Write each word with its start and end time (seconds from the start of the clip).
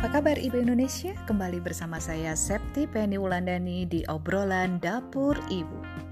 Apa 0.00 0.24
kabar 0.24 0.40
Ibu 0.40 0.64
Indonesia? 0.64 1.12
Kembali 1.28 1.60
bersama 1.60 2.00
saya 2.00 2.32
Septi 2.32 2.88
Penny 2.88 3.20
Wulandani 3.20 3.84
di 3.84 4.00
obrolan 4.08 4.80
Dapur 4.80 5.36
Ibu. 5.52 6.08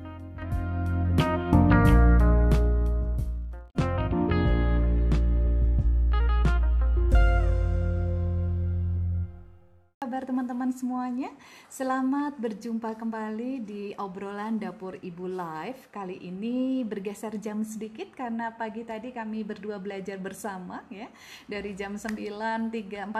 Semuanya. 10.79 11.35
Selamat 11.67 12.38
berjumpa 12.38 12.94
kembali 12.94 13.67
di 13.67 13.90
obrolan 13.99 14.63
Dapur 14.63 14.94
Ibu 15.03 15.26
Live. 15.26 15.90
Kali 15.90 16.23
ini 16.23 16.87
bergeser 16.87 17.34
jam 17.43 17.66
sedikit 17.66 18.15
karena 18.15 18.55
pagi 18.55 18.87
tadi 18.87 19.11
kami 19.11 19.43
berdua 19.43 19.83
belajar 19.83 20.23
bersama 20.23 20.87
ya. 20.87 21.11
Dari 21.51 21.75
jam 21.75 21.99
9.45 21.99 23.11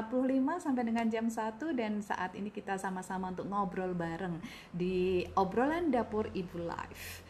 sampai 0.63 0.83
dengan 0.87 1.11
jam 1.11 1.27
1 1.27 1.59
dan 1.75 1.99
saat 1.99 2.39
ini 2.39 2.55
kita 2.55 2.79
sama-sama 2.79 3.35
untuk 3.35 3.51
ngobrol 3.51 3.91
bareng 3.91 4.39
di 4.71 5.27
obrolan 5.35 5.91
Dapur 5.91 6.31
Ibu 6.31 6.63
Live. 6.63 7.27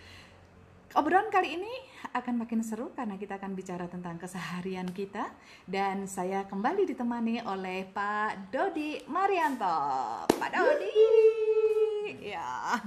Obrolan 0.92 1.32
kali 1.32 1.56
ini 1.56 1.72
akan 2.14 2.44
makin 2.44 2.60
seru 2.64 2.90
karena 2.96 3.16
kita 3.20 3.36
akan 3.36 3.52
bicara 3.52 3.86
tentang 3.86 4.16
keseharian 4.16 4.88
kita 4.92 5.30
dan 5.68 6.08
saya 6.08 6.46
kembali 6.48 6.88
ditemani 6.88 7.44
oleh 7.44 7.84
Pak 7.88 8.52
Dodi 8.52 9.00
Marianto. 9.08 9.76
Pak 10.28 10.50
Dodi. 10.52 10.92
Ya. 12.24 12.80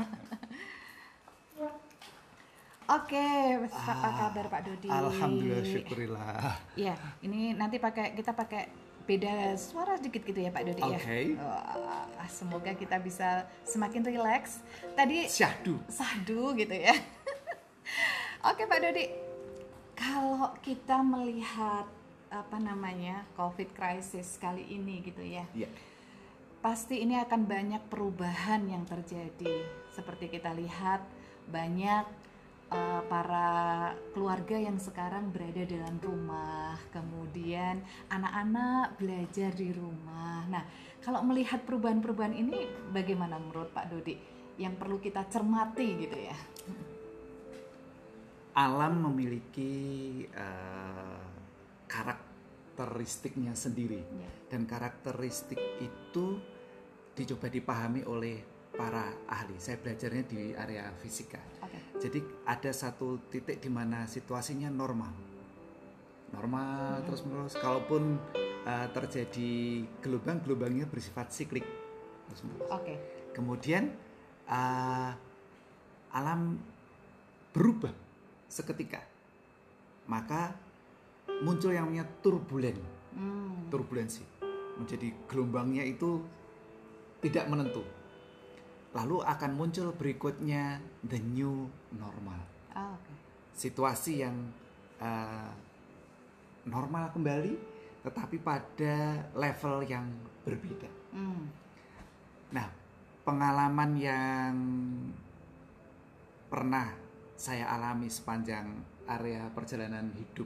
Oke, 2.92 3.28
apa 3.72 3.94
ah, 4.04 4.14
kabar 4.28 4.46
Pak 4.52 4.62
Dodi? 4.68 4.90
Alhamdulillah, 4.92 5.64
syukurillah. 5.64 6.58
Ya, 6.76 6.98
ini 7.24 7.56
nanti 7.56 7.80
pakai 7.80 8.12
kita 8.18 8.36
pakai 8.36 8.68
beda 9.02 9.58
suara 9.58 9.98
sedikit 9.98 10.22
gitu 10.28 10.40
ya 10.40 10.52
Pak 10.54 10.64
Dodi 10.68 10.82
okay. 10.84 11.34
ya. 11.34 11.42
Oh, 11.42 12.28
semoga 12.28 12.76
kita 12.76 13.00
bisa 13.00 13.48
semakin 13.64 14.04
rileks. 14.04 14.60
Tadi 14.98 15.30
syahdu. 15.30 15.80
Sahdu 15.88 16.52
gitu 16.60 16.76
ya. 16.76 16.92
Oke 18.42 18.66
Pak 18.66 18.82
Dodi, 18.82 19.06
kalau 19.94 20.50
kita 20.66 21.06
melihat 21.06 21.86
apa 22.34 22.58
namanya 22.58 23.22
COVID 23.38 23.70
crisis 23.78 24.34
kali 24.42 24.66
ini 24.66 24.98
gitu 25.06 25.22
ya, 25.22 25.46
yeah. 25.54 25.70
pasti 26.58 27.06
ini 27.06 27.22
akan 27.22 27.46
banyak 27.46 27.86
perubahan 27.86 28.66
yang 28.66 28.82
terjadi. 28.90 29.62
Seperti 29.94 30.34
kita 30.34 30.58
lihat 30.58 31.06
banyak 31.54 32.02
uh, 32.74 33.06
para 33.06 33.94
keluarga 34.18 34.58
yang 34.58 34.82
sekarang 34.82 35.30
berada 35.30 35.62
dalam 35.62 36.02
rumah, 36.02 36.82
kemudian 36.90 37.86
anak-anak 38.10 38.98
belajar 38.98 39.54
di 39.54 39.70
rumah. 39.70 40.50
Nah, 40.50 40.66
kalau 41.06 41.22
melihat 41.22 41.62
perubahan-perubahan 41.62 42.34
ini, 42.34 42.90
bagaimana 42.90 43.38
menurut 43.38 43.70
Pak 43.70 43.94
Dodi? 43.94 44.18
Yang 44.58 44.82
perlu 44.82 44.98
kita 44.98 45.30
cermati 45.30 45.88
gitu 46.10 46.18
ya? 46.18 46.38
Alam 48.52 49.08
memiliki 49.12 49.74
uh, 50.36 51.24
karakteristiknya 51.88 53.56
sendiri 53.56 54.00
ya. 54.00 54.30
dan 54.52 54.68
karakteristik 54.68 55.60
itu 55.80 56.40
dicoba 57.16 57.48
dipahami 57.52 58.04
oleh 58.08 58.40
para 58.72 59.12
ahli. 59.28 59.60
Saya 59.60 59.80
belajarnya 59.80 60.24
di 60.28 60.42
area 60.56 60.88
fisika. 61.00 61.40
Okay. 61.64 61.82
Jadi 62.08 62.20
ada 62.48 62.72
satu 62.72 63.20
titik 63.28 63.60
di 63.60 63.68
mana 63.68 64.08
situasinya 64.08 64.72
normal, 64.72 65.12
normal 66.32 67.00
hmm. 67.00 67.06
terus 67.08 67.22
menerus. 67.28 67.56
Kalaupun 67.60 68.20
uh, 68.64 68.88
terjadi 68.96 69.84
gelombang, 70.00 70.40
gelombangnya 70.44 70.88
bersifat 70.88 71.36
siklik 71.36 71.68
terus 72.32 72.42
menerus. 72.48 72.72
Okay. 72.80 72.98
Kemudian 73.36 73.92
uh, 74.48 75.12
alam 76.12 76.60
berubah 77.52 78.11
seketika 78.52 79.00
maka 80.12 80.52
muncul 81.40 81.72
yang 81.72 81.88
namanya 81.88 82.04
turbulen 82.20 82.76
hmm. 83.16 83.72
turbulensi 83.72 84.28
menjadi 84.76 85.08
gelombangnya 85.32 85.88
itu 85.88 86.20
tidak 87.24 87.48
menentu 87.48 87.80
lalu 88.92 89.24
akan 89.24 89.52
muncul 89.56 89.96
berikutnya 89.96 90.84
the 91.08 91.16
new 91.16 91.72
normal 91.96 92.44
oh, 92.76 92.92
okay. 93.00 93.16
situasi 93.56 94.28
yang 94.28 94.36
uh, 95.00 95.48
normal 96.68 97.08
kembali 97.16 97.56
tetapi 98.04 98.44
pada 98.44 99.24
level 99.32 99.86
yang 99.88 100.12
berbeda 100.44 100.92
hmm. 101.16 101.44
nah 102.52 102.68
pengalaman 103.24 103.92
yang 103.96 104.56
pernah 106.52 107.01
saya 107.42 107.74
alami 107.74 108.06
sepanjang 108.06 108.70
area 109.10 109.50
perjalanan 109.50 110.14
hidup 110.14 110.46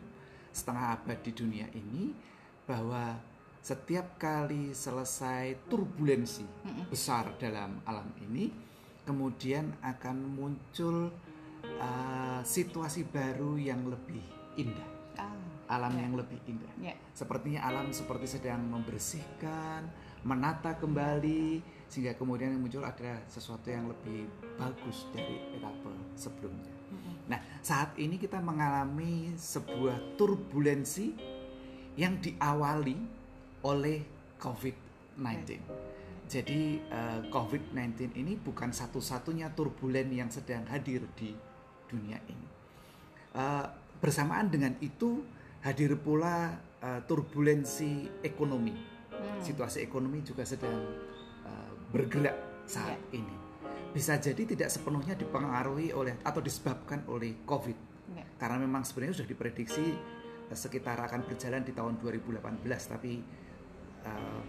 setengah 0.56 0.96
abad 0.96 1.20
di 1.20 1.36
dunia 1.36 1.68
ini 1.76 2.16
bahwa 2.64 3.20
setiap 3.60 4.16
kali 4.16 4.72
selesai 4.72 5.68
turbulensi 5.68 6.48
besar 6.88 7.36
dalam 7.36 7.84
alam 7.84 8.08
ini 8.24 8.48
kemudian 9.04 9.76
akan 9.84 10.18
muncul 10.24 11.12
uh, 11.84 12.40
situasi 12.48 13.04
baru 13.12 13.60
yang 13.60 13.84
lebih 13.92 14.24
indah 14.56 14.92
oh, 15.20 15.36
alam 15.68 15.92
yeah. 16.00 16.04
yang 16.08 16.14
lebih 16.16 16.40
indah 16.48 16.74
yeah. 16.80 16.96
sepertinya 17.12 17.68
alam 17.68 17.92
seperti 17.92 18.40
sedang 18.40 18.64
membersihkan 18.72 19.84
menata 20.24 20.80
kembali 20.80 21.60
sehingga 21.92 22.16
kemudian 22.16 22.56
muncul 22.56 22.88
ada 22.88 23.20
sesuatu 23.28 23.68
yang 23.68 23.92
lebih 23.92 24.32
bagus 24.56 25.06
dari 25.12 25.38
etapa 25.54 25.92
sebelumnya 26.16 26.75
Nah, 27.26 27.40
saat 27.66 27.98
ini 27.98 28.22
kita 28.22 28.38
mengalami 28.38 29.34
sebuah 29.34 30.18
turbulensi 30.18 31.18
yang 31.98 32.22
diawali 32.22 32.98
oleh 33.66 34.06
COVID-19. 34.38 35.58
Jadi 36.26 36.62
eh, 36.82 37.20
COVID-19 37.30 38.14
ini 38.18 38.34
bukan 38.38 38.70
satu-satunya 38.70 39.54
turbulen 39.58 40.14
yang 40.14 40.30
sedang 40.30 40.66
hadir 40.70 41.06
di 41.18 41.34
dunia 41.86 42.18
ini. 42.30 42.48
Uh, 43.36 43.68
bersamaan 44.00 44.48
dengan 44.48 44.72
itu 44.80 45.20
hadir 45.60 45.92
pula 46.00 46.56
uh, 46.80 47.04
turbulensi 47.04 48.24
ekonomi. 48.24 48.72
Hmm. 49.12 49.44
Situasi 49.44 49.84
ekonomi 49.84 50.24
juga 50.24 50.48
sedang 50.48 50.80
bergerak 51.92 52.66
saat 52.68 52.96
yeah. 53.12 53.20
ini 53.22 53.45
bisa 53.96 54.20
jadi 54.20 54.44
tidak 54.44 54.68
sepenuhnya 54.68 55.16
dipengaruhi 55.16 55.96
oleh 55.96 56.20
atau 56.20 56.44
disebabkan 56.44 57.08
oleh 57.08 57.48
COVID. 57.48 57.78
Ya. 58.12 58.28
Karena 58.36 58.60
memang 58.60 58.84
sebenarnya 58.84 59.24
sudah 59.24 59.30
diprediksi 59.32 59.96
uh, 60.52 60.52
sekitar 60.52 61.00
akan 61.00 61.24
berjalan 61.24 61.64
di 61.64 61.72
tahun 61.72 61.96
2018, 62.04 62.44
tapi 62.92 63.24
uh, 64.04 64.42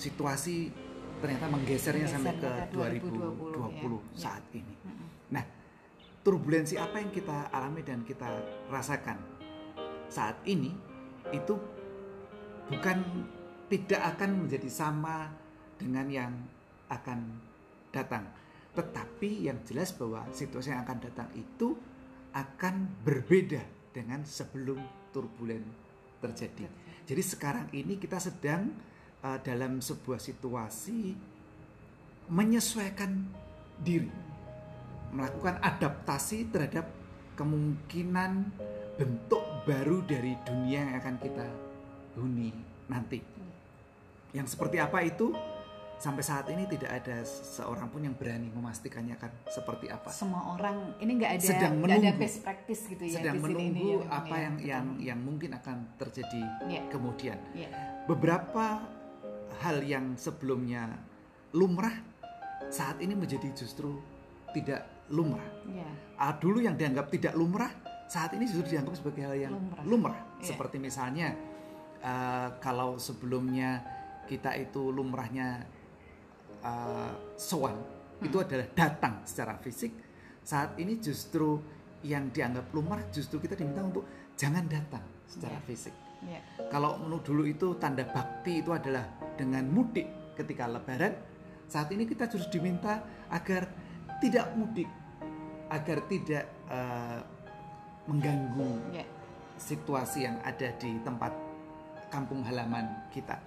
situasi 0.00 0.72
ternyata 1.20 1.52
menggesernya 1.52 2.08
Menggeser 2.08 2.16
sampai 2.16 2.34
ke 2.40 2.52
2020, 2.72 3.84
2020 3.84 3.92
ya. 3.92 4.00
saat 4.16 4.44
ya. 4.48 4.64
ini. 4.64 4.74
Nah, 5.36 5.44
turbulensi 6.24 6.80
apa 6.80 6.96
yang 7.04 7.12
kita 7.12 7.52
alami 7.52 7.84
dan 7.84 8.08
kita 8.08 8.40
rasakan 8.72 9.20
saat 10.08 10.40
ini 10.48 10.72
itu 11.28 11.60
bukan 12.72 13.04
tidak 13.68 14.16
akan 14.16 14.48
menjadi 14.48 14.68
sama 14.72 15.28
dengan 15.76 16.08
yang 16.08 16.32
akan 16.88 17.20
datang 17.92 18.24
tetapi 18.74 19.46
yang 19.46 19.62
jelas 19.62 19.94
bahwa 19.94 20.26
situasi 20.34 20.74
yang 20.74 20.82
akan 20.82 20.98
datang 20.98 21.30
itu 21.38 21.78
akan 22.34 22.90
berbeda 23.06 23.62
dengan 23.94 24.26
sebelum 24.26 24.82
turbulen 25.14 25.62
terjadi. 26.18 26.66
Jadi 27.06 27.22
sekarang 27.22 27.66
ini 27.70 27.94
kita 27.94 28.18
sedang 28.18 28.74
uh, 29.22 29.38
dalam 29.38 29.78
sebuah 29.78 30.18
situasi 30.18 31.14
menyesuaikan 32.26 33.30
diri, 33.78 34.10
melakukan 35.14 35.62
adaptasi 35.62 36.50
terhadap 36.50 36.90
kemungkinan 37.38 38.50
bentuk 38.98 39.42
baru 39.66 40.02
dari 40.06 40.34
dunia 40.42 40.90
yang 40.90 40.96
akan 40.98 41.16
kita 41.22 41.46
huni 42.18 42.50
nanti. 42.90 43.22
Yang 44.34 44.58
seperti 44.58 44.82
apa 44.82 44.98
itu? 45.06 45.30
Sampai 46.04 46.20
saat 46.20 46.44
ini 46.52 46.68
tidak 46.68 47.00
ada 47.00 47.24
seorang 47.24 47.88
pun 47.88 48.04
yang 48.04 48.12
berani 48.12 48.52
memastikannya 48.52 49.16
kan 49.16 49.32
seperti 49.48 49.88
apa. 49.88 50.12
Semua 50.12 50.52
orang 50.52 51.00
ini 51.00 51.16
nggak 51.16 51.32
ada 51.40 51.46
sedang 51.48 51.80
menunggu, 51.80 52.04
ada 52.04 52.20
best 52.20 52.38
practice 52.44 52.82
gitu 52.92 53.04
ya. 53.08 53.16
Sedang 53.24 53.40
menunggu 53.40 54.04
ini, 54.04 54.12
apa 54.12 54.36
yang 54.36 54.54
ya, 54.60 54.68
yang 54.68 54.86
yang 55.00 55.18
mungkin 55.24 55.56
akan 55.56 55.96
terjadi 55.96 56.44
yeah. 56.68 56.84
kemudian. 56.92 57.40
Yeah. 57.56 57.72
Beberapa 58.04 58.84
hal 59.64 59.80
yang 59.80 60.20
sebelumnya 60.20 60.92
lumrah 61.56 61.96
saat 62.68 63.00
ini 63.00 63.16
menjadi 63.16 63.48
justru 63.56 63.96
tidak 64.52 65.08
lumrah. 65.08 65.48
Yeah. 65.72 65.88
Ah, 66.20 66.36
dulu 66.36 66.60
yang 66.60 66.76
dianggap 66.76 67.08
tidak 67.08 67.32
lumrah 67.32 67.72
saat 68.12 68.36
ini 68.36 68.44
justru 68.44 68.76
dianggap 68.76 68.92
sebagai 68.92 69.24
hal 69.24 69.36
yang 69.40 69.56
lumrah. 69.56 69.82
lumrah. 69.88 70.20
Yeah. 70.36 70.52
Seperti 70.52 70.76
misalnya 70.76 71.32
uh, 72.04 72.60
kalau 72.60 73.00
sebelumnya 73.00 73.80
kita 74.28 74.52
itu 74.56 74.92
lumrahnya 74.92 75.64
uh, 76.64 77.12
sowan 77.36 77.76
itu 78.24 78.36
adalah 78.40 78.64
datang 78.72 79.20
secara 79.28 79.54
fisik 79.60 79.92
saat 80.40 80.76
ini 80.80 80.96
justru 80.98 81.60
yang 82.04 82.28
dianggap 82.28 82.68
lumrah 82.72 83.04
justru 83.12 83.40
kita 83.40 83.56
diminta 83.56 83.84
untuk 83.84 84.04
jangan 84.36 84.64
datang 84.68 85.04
secara 85.28 85.56
Iya. 85.60 85.66
fisik 85.68 85.94
Ya. 86.24 86.40
kalau 86.72 86.96
menurut 87.04 87.20
dulu 87.20 87.44
itu 87.44 87.76
tanda 87.76 88.00
bakti 88.08 88.64
itu 88.64 88.72
adalah 88.72 89.04
dengan 89.36 89.68
mudik 89.68 90.08
ketika 90.32 90.64
lebaran 90.64 91.12
saat 91.68 91.92
ini 91.92 92.08
kita 92.08 92.24
justru 92.32 92.60
diminta 92.60 93.04
agar 93.28 93.68
tidak 94.24 94.48
mudik 94.56 94.88
agar 95.68 96.00
tidak 96.08 96.44
uh, 96.72 97.20
mengganggu 98.08 98.72
Ya. 98.92 99.04
situasi 99.60 100.24
yang 100.24 100.40
ada 100.44 100.72
di 100.76 100.96
tempat 101.04 101.32
kampung 102.12 102.44
halaman 102.44 102.84
kita. 103.10 103.40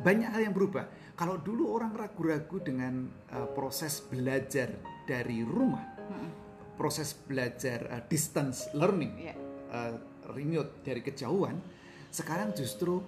Banyak 0.00 0.30
hal 0.30 0.40
yang 0.46 0.54
berubah. 0.54 0.86
Kalau 1.20 1.36
dulu 1.36 1.76
orang 1.76 1.92
ragu-ragu 1.92 2.64
dengan 2.64 3.04
uh, 3.36 3.44
proses 3.52 4.00
belajar 4.00 4.72
dari 5.04 5.44
rumah, 5.44 5.84
Mm-mm. 6.00 6.30
proses 6.80 7.12
belajar 7.12 7.84
uh, 7.92 8.00
distance 8.08 8.72
learning, 8.72 9.12
Ya. 9.20 9.36
uh, 9.68 10.00
remote 10.32 10.80
dari 10.80 11.04
kejauhan, 11.04 11.60
sekarang 12.08 12.56
justru 12.56 13.04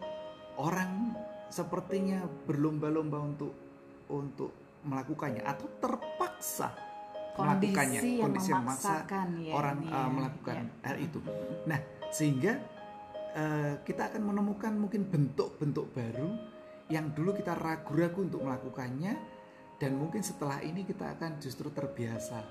orang 0.61 1.17
sepertinya 1.49 2.21
berlomba-lomba 2.45 3.17
untuk 3.25 3.53
untuk 4.13 4.53
melakukannya 4.85 5.41
atau 5.49 5.65
terpaksa 5.81 6.69
melakukannya 7.33 7.97
Kondisi 7.97 8.13
yang 8.21 8.25
kondisi 8.29 8.51
yang 8.53 8.61
memaksa 8.61 8.89
memaksakan 8.93 9.29
ya, 9.41 9.53
orang 9.57 9.77
ini 9.81 9.89
uh, 9.89 9.97
ya. 9.97 10.09
melakukan 10.13 10.55
Ya. 10.61 10.85
hal 10.85 10.97
itu. 11.01 11.19
Nah, 11.65 11.81
sehingga 12.13 12.53
uh, 13.33 13.75
kita 13.89 14.13
akan 14.13 14.23
menemukan 14.29 14.73
mungkin 14.77 15.09
bentuk-bentuk 15.09 15.97
baru 15.97 16.29
yang 16.91 17.15
dulu 17.15 17.35
kita 17.37 17.55
ragu-ragu 17.55 18.23
untuk 18.23 18.43
melakukannya 18.43 19.15
dan 19.79 19.99
mungkin 19.99 20.23
setelah 20.23 20.63
ini 20.63 20.87
kita 20.87 21.15
akan 21.19 21.39
justru 21.43 21.71
terbiasa 21.71 22.43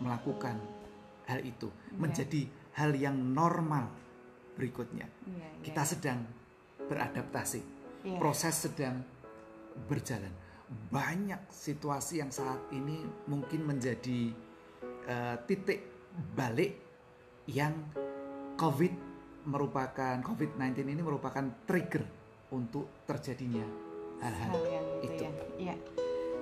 melakukan 0.00 0.56
hal 1.26 1.40
itu 1.42 1.70
Ya. 1.70 1.98
menjadi 1.98 2.42
hal 2.74 2.90
yang 2.94 3.14
normal 3.14 3.90
berikutnya. 4.54 5.06
Ya, 5.26 5.46
ya. 5.46 5.48
Kita 5.62 5.82
sedang 5.86 6.22
beradaptasi. 6.86 7.60
Proses 8.16 8.54
sedang 8.66 9.02
berjalan. 9.86 10.32
Banyak 10.88 11.50
situasi 11.50 12.22
yang 12.22 12.30
saat 12.30 12.70
ini 12.72 13.02
mungkin 13.26 13.66
menjadi 13.66 14.32
eh, 15.04 15.36
titik 15.44 15.80
balik 16.34 16.78
yang 17.50 17.74
COVID 18.56 18.94
merupakan 19.50 20.16
COVID-19 20.20 20.86
ini 20.86 21.02
merupakan 21.02 21.42
trigger 21.66 22.19
untuk 22.50 22.86
terjadinya 23.06 23.64
hal-hal 24.20 24.50
hal 24.52 24.64
yang 24.68 24.86
itu, 25.00 25.22
ya. 25.24 25.32
Iya. 25.56 25.76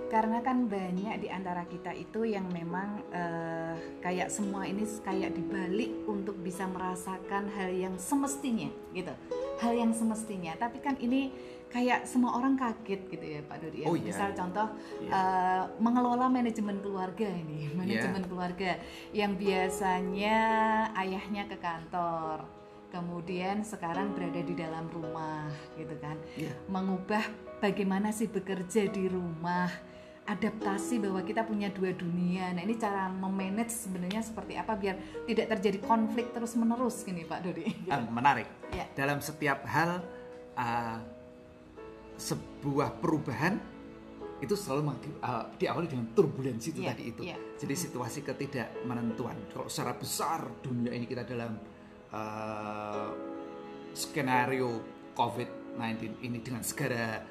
Karena 0.09 0.41
kan 0.41 0.73
banyak 0.73 1.21
di 1.21 1.29
antara 1.29 1.69
kita 1.69 1.93
itu 1.93 2.25
yang 2.25 2.49
memang 2.49 3.05
eh, 3.13 3.77
kayak 4.01 4.33
semua 4.33 4.65
ini 4.65 4.81
kayak 5.05 5.37
dibalik 5.37 5.93
untuk 6.09 6.41
bisa 6.41 6.65
merasakan 6.65 7.53
hal 7.53 7.69
yang 7.69 7.93
semestinya 8.01 8.73
gitu. 8.97 9.13
Hal 9.61 9.77
yang 9.77 9.93
semestinya. 9.93 10.57
Tapi 10.57 10.81
kan 10.81 10.97
ini 10.97 11.29
kayak 11.69 12.09
semua 12.09 12.41
orang 12.41 12.57
kaget 12.57 13.05
gitu 13.13 13.21
ya 13.21 13.45
Pak 13.45 13.57
Dodi. 13.61 13.85
ya. 13.85 13.87
Oh, 13.87 13.93
iya. 14.01 14.09
Misal 14.09 14.33
contoh 14.33 14.73
Iya. 15.05 15.13
eh, 15.13 15.63
mengelola 15.77 16.27
manajemen 16.33 16.81
keluarga 16.81 17.29
ini, 17.29 17.69
manajemen 17.79 18.25
keluarga 18.25 18.81
yang 19.13 19.37
biasanya 19.37 20.39
ayahnya 20.97 21.45
ke 21.47 21.61
kantor, 21.61 22.49
kemudian 22.89 23.61
sekarang 23.63 24.17
berada 24.17 24.41
di 24.41 24.55
dalam 24.55 24.89
rumah 24.89 25.45
gitu 25.77 25.93
kan 26.01 26.17
Iya. 26.35 26.53
mengubah 26.67 27.21
bagaimana 27.61 28.09
sih 28.11 28.27
bekerja 28.27 28.89
di 28.89 29.07
rumah 29.07 29.69
adaptasi 30.25 31.01
bahwa 31.01 31.25
kita 31.25 31.41
punya 31.41 31.69
dua 31.69 31.93
dunia 31.93 32.53
nah 32.53 32.61
ini 32.61 32.77
cara 32.77 33.09
memanage 33.09 33.73
sebenarnya 33.73 34.21
seperti 34.21 34.57
apa 34.57 34.77
biar 34.77 34.97
tidak 35.25 35.57
terjadi 35.57 35.79
konflik 35.81 36.33
terus 36.33 36.53
menerus 36.53 37.01
gini 37.01 37.25
Pak 37.25 37.41
Dodi 37.45 37.65
Ah, 37.89 38.05
menarik. 38.05 38.49
Ya. 38.69 38.85
Dalam 38.93 39.21
setiap 39.21 39.65
hal 39.65 40.05
ah, 40.53 41.01
sebuah 42.19 42.99
perubahan 42.99 43.57
itu 44.39 44.55
selalu 44.55 44.95
ah, 45.21 45.51
diawali 45.57 45.87
dengan 45.91 46.07
turbulensi 46.15 46.71
itu 46.71 46.81
Iya, 46.85 46.91
tadi 46.95 47.03
itu. 47.11 47.21
iya. 47.27 47.37
Jadi 47.59 47.75
situasi 47.75 48.23
ketidakmenentuan. 48.23 49.35
Kalau 49.51 49.67
secara 49.67 49.99
besar 49.99 50.47
dunia 50.63 50.95
ini 50.95 51.11
kita 51.11 51.27
dalam 51.27 51.59
ah, 52.13 53.11
skenario 53.93 54.81
COVID-19 55.17 56.23
ini 56.23 56.39
dengan 56.41 56.63
segala 56.63 57.23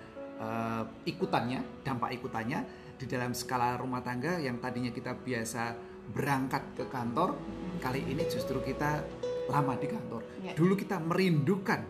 ah, 0.42 0.84
ikutannya, 1.08 1.84
dampak 1.86 2.14
ikutannya 2.20 2.60
di 2.98 3.06
dalam 3.06 3.32
skala 3.38 3.78
rumah 3.78 4.02
tangga 4.02 4.42
yang 4.42 4.58
tadinya 4.58 4.90
kita 4.90 5.14
biasa 5.14 5.78
berangkat 6.08 6.74
ke 6.74 6.84
kantor, 6.88 7.38
kali 7.84 8.02
ini 8.08 8.26
justru 8.26 8.64
kita 8.64 9.04
lama 9.52 9.76
di 9.78 9.88
kantor. 9.88 10.22
Iya. 10.44 10.54
Dulu 10.56 10.74
kita 10.76 10.98
merindukan 11.04 11.82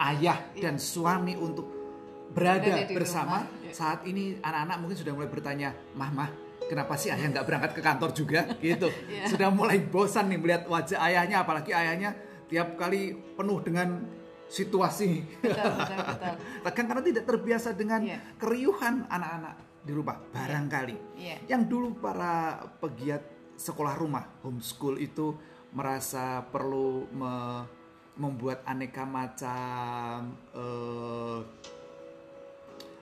ayah 0.00 0.38
dan 0.58 0.78
suami 0.78 1.38
untuk 1.38 1.66
berada 2.34 2.82
bersama. 2.90 3.46
rumah, 3.46 3.62
iya. 3.62 3.72
Saat 3.74 4.00
ini 4.10 4.38
anak-anak 4.42 4.76
mungkin 4.82 4.96
sudah 4.98 5.12
mulai 5.14 5.30
bertanya, 5.30 5.70
"Mah, 5.94 6.10
mah, 6.10 6.30
kenapa 6.66 6.94
sih 6.94 7.12
ayah 7.12 7.28
nggak 7.30 7.46
berangkat 7.46 7.72
ke 7.76 7.82
kantor 7.82 8.10
juga?" 8.12 8.40
gitu. 8.64 8.88
Iya. 9.08 9.28
Sudah 9.30 9.48
mulai 9.50 9.80
bosan 9.80 10.28
nih 10.28 10.38
melihat 10.38 10.62
wajah 10.66 10.98
ayahnya, 11.04 11.42
apalagi 11.42 11.70
ayahnya 11.72 12.14
tiap 12.46 12.76
kali 12.76 13.12
penuh 13.34 13.58
dengan 13.64 14.04
situasi 14.44 15.24
betul 15.40 15.72
betul 15.72 15.96
betul 16.68 16.84
karena 16.84 17.02
tidak 17.02 17.24
terbiasa 17.24 17.72
dengan 17.72 18.00
Iya. 18.04 18.18
keriuhan 18.36 19.08
anak-anak 19.08 19.54
di 19.84 19.92
rumah 19.92 20.16
barangkali. 20.32 20.96
Iya. 21.16 21.36
Yang 21.48 21.62
dulu 21.68 21.88
para 21.98 22.60
pegiat 22.78 23.24
sekolah 23.56 23.94
rumah 23.96 24.24
homeschool 24.44 25.00
itu 25.00 25.36
merasa 25.72 26.44
perlu 26.44 27.08
me- 27.10 27.64
membuat 28.14 28.62
aneka 28.62 29.02
macam 29.02 30.38
eh, 30.54 31.40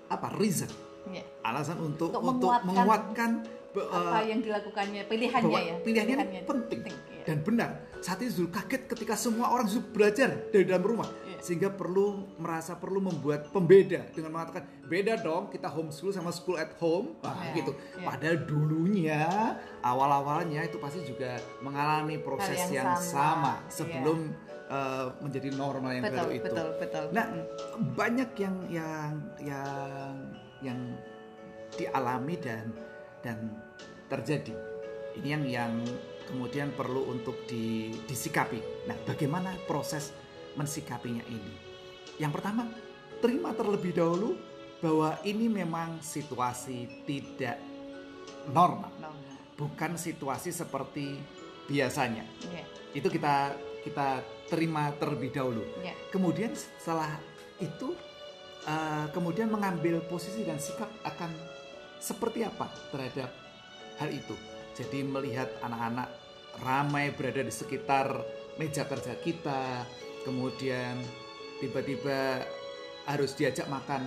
apa 0.08 0.28
reason 0.36 0.68
Iya. 1.04 1.24
alasan 1.42 1.78
untuk 1.78 2.14
Untuk 2.14 2.22
untuk, 2.46 2.50
menguatkan 2.62 2.68
menguatkan 2.68 3.30
apa 3.72 4.18
eh, 4.20 4.24
yang 4.28 4.40
dilakukannya 4.40 5.02
pilihannya 5.08 5.48
bahwa 5.48 5.60
ya 5.60 5.74
pilihannya, 5.80 6.16
Pilihannya 6.20 6.40
penting, 6.44 6.80
iya. 6.84 7.24
dan 7.24 7.38
benar. 7.40 7.70
Saat 7.98 8.18
itu 8.20 8.32
Zul 8.36 8.48
kaget 8.50 8.84
ketika 8.84 9.14
semua 9.14 9.48
orang 9.48 9.64
Zul 9.64 9.80
belajar 9.88 10.28
dari 10.50 10.66
dalam 10.66 10.84
rumah, 10.84 11.08
Iya. 11.24 11.38
sehingga 11.40 11.72
perlu 11.72 12.36
merasa 12.36 12.76
perlu 12.76 13.00
membuat 13.00 13.48
pembeda 13.48 14.04
dengan 14.12 14.34
mengatakan 14.34 14.68
beda 14.84 15.16
dong 15.18 15.48
kita 15.48 15.66
homeschool 15.66 16.12
sama 16.12 16.28
school 16.30 16.54
at 16.54 16.76
home, 16.76 17.16
Wah, 17.24 17.32
Iya, 17.48 17.54
gitu. 17.56 17.72
iya. 17.96 18.04
Padahal 18.04 18.36
dulunya 18.44 19.22
awal-awalnya 19.80 20.60
itu 20.62 20.76
pasti 20.76 21.00
juga 21.02 21.40
mengalami 21.60 22.18
proses 22.18 22.58
Hal 22.58 22.68
yang, 22.68 22.72
yang 22.76 22.90
sama, 22.98 23.08
sama, 23.08 23.52
iya. 23.56 23.70
sebelum 23.72 24.18
eh, 24.68 25.06
menjadi 25.20 25.48
normal 25.52 25.90
yang 25.92 26.04
betul 26.04 26.18
baru 26.18 26.30
itu. 26.32 26.44
betul 26.44 26.68
betul 26.76 27.04
Nah, 27.12 27.26
Mm. 27.28 27.44
banyak 27.92 28.30
yang 28.36 28.56
yang 28.68 29.10
yang 29.40 30.12
yang 30.62 30.78
dialami 31.72 32.34
dan 32.38 32.70
dan 33.20 33.38
terjadi. 34.06 34.54
Ini 35.18 35.28
yang 35.28 35.44
yang 35.44 35.72
kemudian 36.26 36.72
perlu 36.72 37.10
untuk 37.10 37.44
di- 37.44 37.92
disikapi. 38.06 38.88
Nah, 38.88 38.96
bagaimana 39.04 39.52
proses 39.66 40.14
mensikapinya 40.54 41.22
ini? 41.28 41.52
Yang 42.16 42.32
pertama, 42.40 42.68
terima 43.20 43.52
terlebih 43.52 43.92
dahulu 43.92 44.36
bahwa 44.80 45.18
ini 45.22 45.46
memang 45.46 46.02
situasi 46.02 47.04
tidak 47.06 47.58
normal, 48.50 48.90
No, 48.98 49.14
no. 49.14 49.34
bukan 49.54 49.94
situasi 49.94 50.50
seperti 50.50 51.14
biasanya. 51.66 52.26
Iya, 52.50 52.64
Itu 52.92 53.08
kita 53.08 53.54
kita 53.82 54.20
terima 54.50 54.90
terlebih 54.98 55.30
dahulu. 55.30 55.62
iya. 55.80 55.94
Kemudian 56.10 56.52
setelah 56.54 57.18
itu 57.58 57.94
eh, 58.66 59.06
kemudian 59.14 59.48
mengambil 59.50 60.02
posisi 60.06 60.46
dan 60.46 60.58
sikap 60.58 60.88
akan 61.06 61.30
seperti 62.02 62.42
apa 62.42 62.66
terhadap 62.90 63.30
hal 64.02 64.10
itu. 64.10 64.34
Jadi 64.74 65.04
melihat 65.04 65.52
anak-anak 65.62 66.08
ramai 66.60 67.12
berada 67.14 67.44
di 67.44 67.52
sekitar 67.52 68.08
meja 68.56 68.84
kerja 68.84 69.14
kita, 69.20 69.86
kemudian 70.26 70.98
tiba-tiba 71.62 72.42
harus 73.06 73.34
diajak 73.38 73.70
makan 73.70 74.02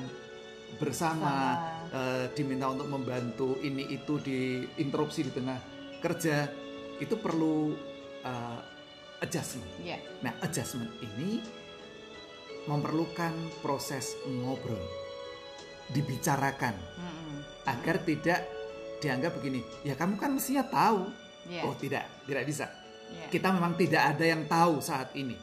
bersama, 0.76 1.56
eh, 1.94 2.26
diminta 2.36 2.68
untuk 2.68 2.90
membantu 2.92 3.56
ini 3.64 3.88
itu 3.94 4.20
diinterupsi 4.20 5.30
di 5.30 5.32
tengah 5.32 5.60
kerja, 6.04 6.50
itu 7.00 7.16
perlu 7.16 7.76
eh, 8.26 8.60
adjustment. 9.22 9.70
Iya. 9.80 10.02
Nah, 10.26 10.34
adjustment 10.42 10.92
ini 11.00 11.40
memerlukan 12.66 13.34
proses 13.62 14.18
ngobrol, 14.26 14.82
dibicarakan 15.94 16.74
Mm-mm. 16.74 17.38
agar 17.70 18.02
tidak 18.02 18.40
dianggap 19.02 19.38
begini. 19.38 19.62
Ya 19.86 19.94
kamu 19.94 20.18
kan 20.18 20.34
mestinya 20.34 20.66
tahu. 20.66 21.10
Iya. 21.46 21.62
Oh 21.62 21.76
tidak, 21.78 22.10
tidak 22.26 22.44
bisa. 22.50 22.66
Iya. 23.14 23.30
Kita 23.30 23.54
memang 23.54 23.78
tidak 23.78 24.18
ada 24.18 24.26
yang 24.26 24.50
tahu 24.50 24.82
saat 24.82 25.14
ini. 25.14 25.38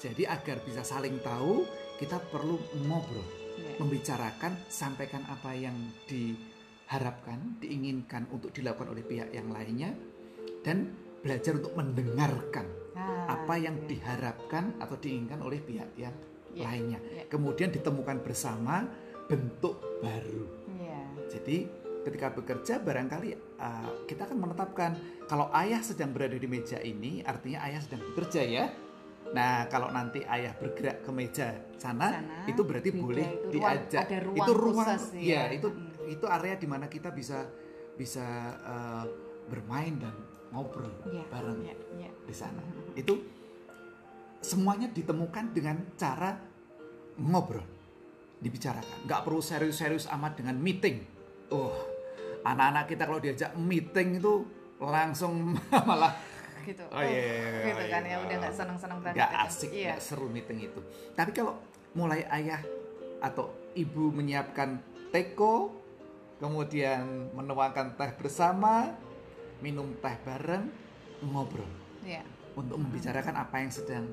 Jadi 0.00 0.24
agar 0.24 0.64
bisa 0.64 0.80
saling 0.82 1.20
tahu, 1.20 1.68
kita 2.00 2.18
perlu 2.32 2.56
ngobrol. 2.88 3.44
Ya. 3.52 3.76
membicarakan, 3.76 4.56
sampaikan 4.72 5.28
apa 5.28 5.52
yang 5.52 5.76
diharapkan, 6.08 7.60
diinginkan 7.60 8.24
untuk 8.32 8.48
dilakukan 8.48 8.96
oleh 8.96 9.04
pihak 9.04 9.28
yang 9.28 9.52
lainnya, 9.52 9.92
dan 10.64 10.96
belajar 11.20 11.60
untuk 11.60 11.76
mendengarkan 11.76 12.64
Ah, 12.92 13.24
apa 13.40 13.56
yang 13.60 13.76
ya. 13.84 13.92
diharapkan 13.92 14.76
atau 14.80 14.96
diinginkan 15.00 15.40
oleh 15.44 15.60
pihak 15.60 15.96
yang 16.00 16.12
Ya, 16.52 16.68
lainnya. 16.68 17.00
ya. 17.08 17.24
Kemudian 17.26 17.68
ditemukan 17.68 18.20
bersama 18.20 18.84
bentuk 19.24 19.80
baru. 19.98 20.44
Ya. 20.76 21.00
Jadi 21.28 21.64
ketika 22.02 22.28
bekerja 22.28 22.76
barangkali 22.76 23.28
uh, 23.56 24.04
kita 24.04 24.26
akan 24.26 24.38
menetapkan 24.40 24.90
kalau 25.24 25.46
ayah 25.54 25.78
sedang 25.80 26.10
berada 26.10 26.34
di 26.34 26.44
meja 26.44 26.76
ini 26.76 27.22
artinya 27.22 27.62
ayah 27.64 27.80
sedang 27.80 28.02
bekerja 28.04 28.42
ya. 28.42 28.64
Nah 29.32 29.64
kalau 29.66 29.88
nanti 29.88 30.20
ayah 30.26 30.52
bergerak 30.52 31.00
ke 31.00 31.10
meja 31.10 31.56
sana, 31.78 32.20
Sana, 32.20 32.44
itu 32.44 32.60
berarti 32.60 32.90
beda, 32.90 33.00
boleh 33.00 33.24
itu 33.24 33.56
ruang- 33.56 33.80
diajak. 33.80 34.02
ada 34.04 34.18
ruang 34.20 34.36
itu 34.36 34.52
ruang, 34.52 34.76
khusus, 34.84 35.04
ya 35.16 35.24
ya. 35.24 35.42
itu 35.56 35.68
Mm. 35.70 36.12
itu 36.12 36.24
area 36.26 36.54
di 36.58 36.68
mana 36.68 36.86
kita 36.86 37.08
bisa 37.08 37.48
bisa 37.94 38.26
uh, 38.60 39.04
bermain 39.46 39.96
dan 39.96 40.12
ngobrol 40.50 40.90
Ya, 41.08 41.24
bareng 41.30 41.64
ya, 41.64 41.72
ya. 41.96 42.10
di 42.28 42.34
sana. 42.34 42.60
Itu 42.92 43.24
semuanya 44.42 44.90
ditemukan 44.90 45.54
dengan 45.54 45.78
cara 45.94 46.34
ngobrol, 47.16 47.64
dibicarakan. 48.42 49.06
Nggak 49.06 49.20
perlu 49.22 49.40
serius-serius 49.40 50.10
amat 50.10 50.42
dengan 50.42 50.58
meeting. 50.58 51.06
Oh, 51.54 51.72
anak-anak 52.42 52.84
kita 52.90 53.02
kalau 53.06 53.20
diajak 53.22 53.54
meeting 53.54 54.18
itu 54.18 54.42
langsung 54.82 55.54
malah 55.88 56.12
gitu. 56.62 56.82
Oh, 56.94 57.02
iya, 57.02 57.10
iya, 57.10 57.34
iya, 57.42 57.62
gitu 57.70 57.82
kan 57.90 58.02
iya. 58.06 58.14
ya 58.14 58.16
udah 58.22 58.36
nggak 58.38 58.54
senang-senang 58.54 58.98
banget. 59.02 59.16
nggak 59.18 59.30
itu. 59.30 59.46
asik, 59.46 59.70
Iya. 59.74 59.88
nggak 59.94 60.02
seru 60.02 60.26
meeting 60.30 60.58
itu. 60.62 60.80
Tapi 61.14 61.30
kalau 61.34 61.54
mulai 61.94 62.22
ayah 62.30 62.62
atau 63.18 63.50
ibu 63.74 64.10
menyiapkan 64.14 64.78
teko, 65.10 65.74
kemudian 66.38 67.30
menuangkan 67.34 67.94
teh 67.98 68.10
bersama, 68.18 68.90
minum 69.62 69.90
teh 70.02 70.16
bareng, 70.22 70.66
ngobrol 71.26 71.66
Iya. 72.02 72.22
untuk 72.58 72.78
membicarakan 72.78 73.34
apa 73.38 73.56
yang 73.62 73.70
sedang 73.70 74.06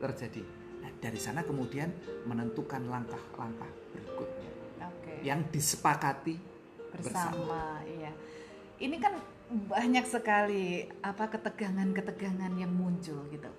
terjadi. 0.00 0.42
Nah, 0.80 0.90
dari 0.96 1.20
sana 1.20 1.44
kemudian 1.44 1.92
menentukan 2.24 2.88
langkah-langkah 2.88 3.68
berikutnya 3.92 4.50
Oke. 4.88 5.20
yang 5.20 5.44
disepakati 5.52 6.40
bersama. 6.90 7.30
bersama. 7.36 7.62
Iya. 7.84 8.12
Ini 8.80 8.96
kan 8.96 9.14
banyak 9.50 10.06
sekali 10.06 10.86
apa 11.04 11.28
ketegangan-ketegangan 11.28 12.52
yang 12.56 12.72
muncul 12.72 13.18
gitu. 13.28 13.50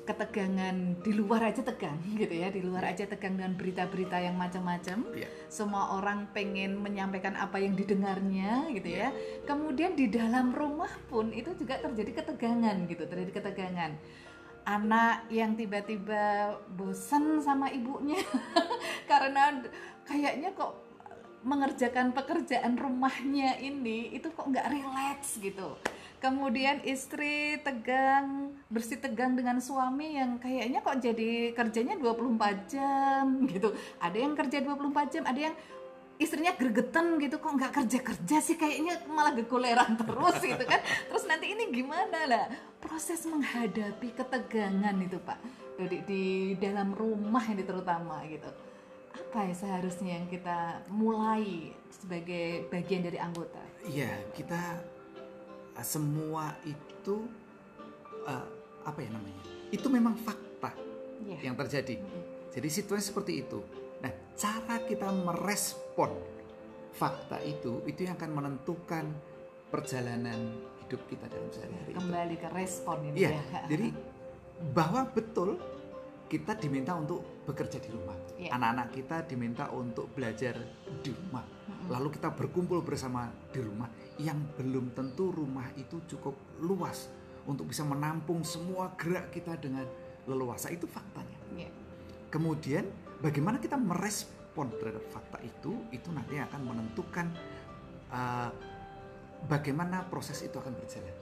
Ketegangan 0.00 1.06
di 1.06 1.12
luar 1.14 1.54
aja 1.54 1.62
tegang 1.62 1.94
gitu 2.18 2.34
ya, 2.34 2.50
di 2.50 2.66
luar 2.66 2.90
aja 2.90 3.06
tegang 3.06 3.38
dengan 3.38 3.54
berita-berita 3.54 4.18
yang 4.18 4.34
macam-macam. 4.34 5.06
Ya. 5.14 5.30
Semua 5.46 5.94
orang 5.96 6.26
pengen 6.34 6.82
menyampaikan 6.82 7.38
apa 7.38 7.62
yang 7.62 7.78
didengarnya 7.78 8.68
gitu 8.74 8.90
ya. 8.90 9.14
Kemudian 9.46 9.94
di 9.94 10.10
dalam 10.10 10.50
rumah 10.50 10.90
pun 11.06 11.30
itu 11.30 11.54
juga 11.54 11.78
terjadi 11.78 12.26
ketegangan 12.26 12.76
gitu, 12.90 13.06
terjadi 13.06 13.32
ketegangan. 13.38 13.92
Anak 14.68 15.26
yang 15.32 15.56
tiba-tiba 15.56 16.56
bosan 16.76 17.40
sama 17.40 17.72
ibunya 17.72 18.20
karena 19.10 19.64
kayaknya 20.04 20.52
kok 20.52 20.90
mengerjakan 21.40 22.12
pekerjaan 22.12 22.76
rumahnya 22.76 23.56
ini 23.64 24.12
itu 24.12 24.28
kok 24.28 24.44
nggak 24.44 24.68
relax 24.68 25.40
gitu. 25.40 25.76
Kemudian 26.20 26.84
istri 26.84 27.56
tegang, 27.64 28.52
bersih 28.68 29.00
tegang 29.00 29.32
dengan 29.32 29.56
suami 29.56 30.20
yang 30.20 30.36
kayaknya 30.36 30.84
kok 30.84 31.00
jadi 31.00 31.56
kerjanya 31.56 31.96
24 31.96 32.68
jam 32.68 33.24
gitu. 33.48 33.72
Ada 33.96 34.18
yang 34.20 34.36
kerja 34.36 34.60
24 34.60 35.12
jam, 35.16 35.24
ada 35.24 35.40
yang 35.40 35.56
istrinya 36.20 36.52
gregetan 36.52 37.16
gitu 37.16 37.40
kok 37.40 37.48
nggak 37.56 37.72
kerja 37.72 37.98
kerja 38.04 38.36
sih? 38.44 38.60
Kayaknya 38.60 39.08
malah 39.08 39.32
gegoleran 39.32 39.96
terus 39.96 40.36
gitu 40.52 40.64
kan. 40.68 40.80
Terus 40.84 41.24
nanti 41.24 41.56
ini 41.56 41.72
gimana 41.72 42.28
lah? 42.28 42.44
Proses 42.76 43.24
menghadapi 43.24 44.12
ketegangan 44.12 44.94
itu 45.00 45.16
pak. 45.24 45.40
Di, 45.80 46.04
di 46.04 46.24
dalam 46.60 46.92
rumah 46.92 47.40
ini 47.48 47.64
terutama 47.64 48.20
gitu. 48.28 48.52
Apa 49.16 49.48
ya 49.48 49.54
seharusnya 49.56 50.20
yang 50.20 50.28
kita 50.28 50.84
mulai 50.92 51.72
sebagai 51.88 52.68
bagian 52.68 53.00
dari 53.00 53.16
anggota? 53.16 53.58
Iya, 53.88 54.12
kita 54.36 54.76
uh, 55.72 55.86
semua 55.86 56.52
itu 56.68 57.24
uh, 58.28 58.46
apa 58.84 58.98
ya 59.00 59.08
namanya? 59.08 59.42
Itu 59.72 59.88
memang 59.88 60.20
fakta 60.20 60.76
ya 61.24 61.48
yang 61.48 61.56
terjadi. 61.56 61.96
Jadi 62.52 62.68
situasi 62.68 63.08
seperti 63.08 63.40
itu. 63.40 63.64
Nah, 64.00 64.12
cara 64.36 64.76
kita 64.84 65.08
merespon 65.12 66.10
fakta 66.90 67.38
itu 67.46 67.86
itu 67.86 68.04
yang 68.04 68.18
akan 68.18 68.30
menentukan 68.34 69.04
perjalanan 69.70 70.58
hidup 70.82 71.06
kita 71.06 71.30
dalam 71.30 71.46
sehari-hari 71.54 71.94
itu. 71.94 72.00
kembali 72.02 72.34
ke 72.34 72.48
respon 72.50 72.96
ini 73.06 73.16
Iya, 73.22 73.30
ya 73.30 73.42
jadi 73.70 73.88
bahwa 74.74 75.06
betul 75.14 75.56
kita 76.30 76.54
diminta 76.54 76.94
untuk 76.94 77.42
bekerja 77.42 77.82
di 77.82 77.90
rumah. 77.90 78.14
Iya. 78.38 78.54
Anak-anak 78.54 78.88
kita 78.94 79.16
diminta 79.26 79.66
untuk 79.74 80.14
belajar 80.14 80.54
di 81.02 81.10
rumah. 81.10 81.42
Lalu 81.90 82.14
kita 82.14 82.30
berkumpul 82.30 82.86
bersama 82.86 83.26
di 83.50 83.58
rumah 83.58 83.90
yang 84.14 84.38
belum 84.54 84.94
tentu 84.94 85.34
rumah 85.34 85.66
itu 85.74 85.98
cukup 86.06 86.38
luas 86.62 87.10
untuk 87.50 87.66
bisa 87.66 87.82
menampung 87.82 88.46
semua 88.46 88.94
gerak 88.94 89.34
kita 89.34 89.58
dengan 89.58 89.82
leluasa. 90.30 90.70
Itu 90.70 90.86
faktanya. 90.86 91.34
Iya. 91.50 91.70
Kemudian 92.30 92.86
bagaimana 93.20 93.60
kita 93.60 93.76
merespon 93.76 94.72
terhadap 94.80 95.04
fakta 95.12 95.38
itu, 95.44 95.88
itu 95.92 96.08
nanti 96.10 96.40
akan 96.40 96.60
menentukan 96.64 97.26
uh, 98.10 98.50
bagaimana 99.46 100.04
proses 100.08 100.40
itu 100.42 100.56
akan 100.58 100.74
berjalan. 100.74 101.14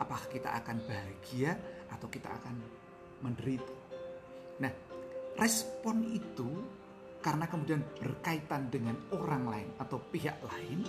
Apakah 0.00 0.26
kita 0.32 0.50
akan 0.58 0.82
bahagia 0.82 1.54
atau 1.92 2.10
kita 2.10 2.26
akan 2.26 2.58
menderita. 3.22 3.76
Nah, 4.58 4.72
respon 5.38 6.02
itu 6.10 6.50
karena 7.22 7.46
kemudian 7.46 7.86
berkaitan 8.02 8.66
dengan 8.66 8.98
orang 9.14 9.46
lain 9.46 9.68
atau 9.78 10.02
pihak 10.10 10.42
lain, 10.42 10.82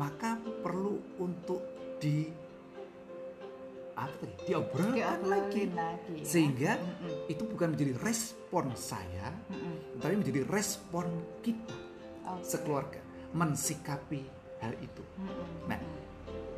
maka 0.00 0.40
perlu 0.64 1.20
untuk 1.20 1.60
di 2.00 2.32
apa 3.94 4.10
tadi? 4.18 4.34
Diobrolkan 4.50 5.20
lagi. 5.28 5.70
Lagi 5.70 6.14
ya. 6.18 6.26
Sehingga 6.26 6.72
Mm-mm. 6.80 7.30
itu 7.30 7.42
bukan 7.46 7.76
menjadi 7.76 7.94
respon 8.02 8.74
saya, 8.74 9.30
Mm-mm. 9.52 9.73
Tapi 9.98 10.14
menjadi 10.18 10.42
respon 10.48 11.06
kita 11.40 11.74
Oke. 12.26 12.44
sekeluarga 12.44 13.00
mensikapi 13.34 14.22
hal 14.62 14.72
itu. 14.80 15.02
Nah, 15.66 15.78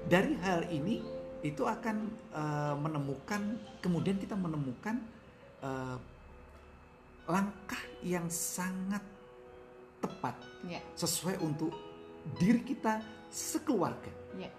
Dari 0.06 0.38
hal 0.38 0.70
ini 0.70 1.02
itu 1.42 1.66
akan 1.66 1.96
eh, 2.30 2.74
menemukan 2.78 3.58
kemudian 3.82 4.16
kita 4.16 4.38
menemukan 4.38 5.02
eh, 5.60 5.98
langkah 7.26 7.82
yang 8.06 8.30
sangat 8.30 9.02
tepat 9.98 10.38
Ya, 10.66 10.78
sesuai 10.94 11.42
untuk 11.42 11.70
diri 12.38 12.62
kita 12.62 12.98
sekeluarga. 13.30 14.10
ya. 14.34 14.50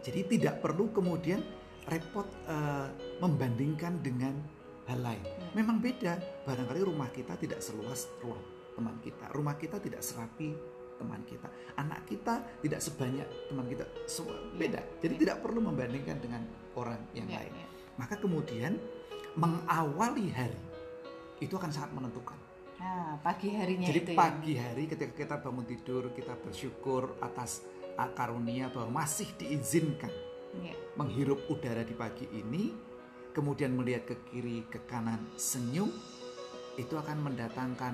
Jadi 0.00 0.36
tidak 0.36 0.60
perlu 0.64 0.88
kemudian 0.92 1.40
repot 1.84 2.24
eh, 2.48 2.88
membandingkan 3.20 4.00
dengan 4.00 4.36
hal 4.88 5.00
lain. 5.04 5.24
Memang 5.52 5.78
beda. 5.78 6.18
Barangkali 6.42 6.80
rumah 6.80 7.10
kita 7.10 7.36
tidak 7.36 7.60
seluas 7.60 8.08
ruang 8.18 8.42
teman 8.74 8.96
kita. 9.00 9.28
Rumah 9.30 9.54
kita 9.54 9.76
tidak 9.78 10.00
serapi 10.00 10.52
teman 10.96 11.20
kita. 11.22 11.48
Anak 11.76 12.08
kita 12.08 12.40
tidak 12.60 12.80
sebanyak 12.80 13.28
teman 13.46 13.66
kita. 13.68 13.84
Semua 14.08 14.34
beda. 14.54 14.80
Jadi 14.98 15.14
ya. 15.14 15.20
tidak 15.20 15.36
perlu 15.44 15.60
membandingkan 15.60 16.16
dengan 16.18 16.42
orang 16.74 16.98
yang 17.12 17.28
Ya, 17.28 17.40
lain. 17.40 17.52
ya. 17.52 17.66
Maka 17.96 18.14
kemudian 18.16 18.76
mengawali 19.34 20.32
hari 20.32 20.56
itu 21.38 21.52
akan 21.52 21.68
sangat 21.68 21.92
menentukan. 21.92 22.36
Nah, 22.76 23.16
pagi 23.20 23.52
harinya 23.52 23.88
Jadi 23.88 24.00
itu 24.04 24.12
ya. 24.12 24.16
pagi 24.16 24.54
hari 24.56 24.84
ketika 24.84 25.12
kita 25.12 25.36
bangun 25.40 25.64
tidur 25.64 26.12
kita 26.12 26.36
bersyukur 26.36 27.16
atas 27.20 27.64
ah, 27.96 28.08
karunia 28.12 28.68
bahwa 28.68 29.04
masih 29.04 29.28
diizinkan 29.36 30.12
Ya. 30.56 30.72
menghirup 30.96 31.52
udara 31.52 31.84
di 31.84 31.92
pagi 31.92 32.24
ini, 32.32 32.72
kemudian 33.36 33.76
melihat 33.76 34.08
ke 34.08 34.16
kiri 34.32 34.64
ke 34.64 34.80
kanan 34.88 35.20
senyum, 35.36 35.92
itu 36.80 36.96
akan 36.96 37.20
mendatangkan 37.20 37.92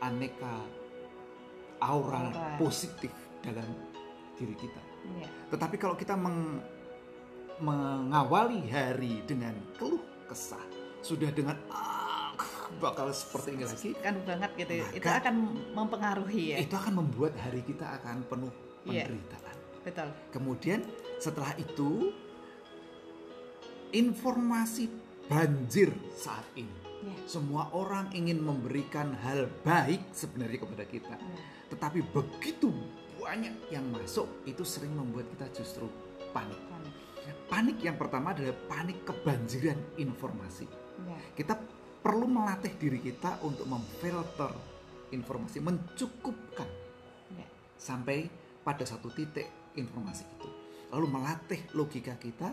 aneka 0.00 0.64
aura, 1.84 2.32
Aura. 2.32 2.56
positif 2.56 3.12
dalam 3.44 3.68
diri 4.40 4.56
kita. 4.56 4.80
Ya. 5.20 5.28
Tetapi 5.52 5.76
kalau 5.76 5.92
kita 5.92 6.16
meng- 6.16 6.64
mengawali 7.60 8.64
hari 8.72 9.20
dengan 9.28 9.52
keluh 9.76 10.00
kesah, 10.24 10.64
sudah 11.04 11.28
dengan 11.28 11.60
ah, 11.68 12.32
bakal 12.80 13.12
seperti 13.12 13.54
ini 13.54 13.64
lagi, 13.68 13.90
kan 14.00 14.16
banget 14.24 14.50
gitu. 14.56 14.72
Maka- 14.80 14.96
itu 14.96 15.08
akan 15.12 15.34
mempengaruhi 15.76 16.44
ya 16.50 16.58
itu 16.64 16.74
akan 16.74 16.92
membuat 17.04 17.36
hari 17.36 17.60
kita 17.62 18.00
akan 18.00 18.24
penuh 18.26 18.52
Iya. 18.88 19.06
penderitaan. 19.06 19.56
betul 19.84 20.08
Kemudian 20.32 20.80
setelah 21.20 21.52
itu 21.60 22.08
informasi 23.94 24.90
banjir 25.30 25.94
saat 26.18 26.44
ini 26.58 26.84
Ya. 27.04 27.16
Semua 27.28 27.68
orang 27.76 28.08
ingin 28.16 28.40
memberikan 28.40 29.12
hal 29.20 29.52
baik 29.60 30.08
sebenarnya 30.16 30.56
kepada 30.64 30.84
kita. 30.88 31.14
Ya. 31.20 31.36
Tetapi 31.68 32.00
begitu 32.00 32.72
banyak 33.20 33.52
yang 33.68 33.84
masuk 33.92 34.24
itu 34.48 34.64
sering 34.64 34.96
membuat 34.96 35.28
kita 35.36 35.52
justru 35.52 35.84
panik. 36.32 36.56
Panik. 36.72 36.94
Panik 37.48 37.76
yang 37.84 37.96
pertama 38.00 38.32
adalah 38.32 38.56
panik 38.68 39.04
kebanjiran 39.04 39.76
informasi. 40.00 40.64
Ya. 41.04 41.20
Kita 41.36 41.60
perlu 42.00 42.24
melatih 42.24 42.72
diri 42.76 43.00
kita 43.00 43.40
untuk 43.44 43.68
memfilter 43.68 44.52
informasi, 45.12 45.60
mencukupkan 45.60 46.68
Ya. 47.36 47.48
sampai 47.76 48.28
pada 48.64 48.84
satu 48.88 49.12
titik 49.12 49.76
informasi 49.76 50.24
itu. 50.24 50.48
Lalu 50.88 51.06
melatih 51.12 51.60
logika 51.76 52.16
kita 52.16 52.48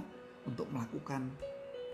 untuk 0.46 0.68
melakukan 0.70 1.30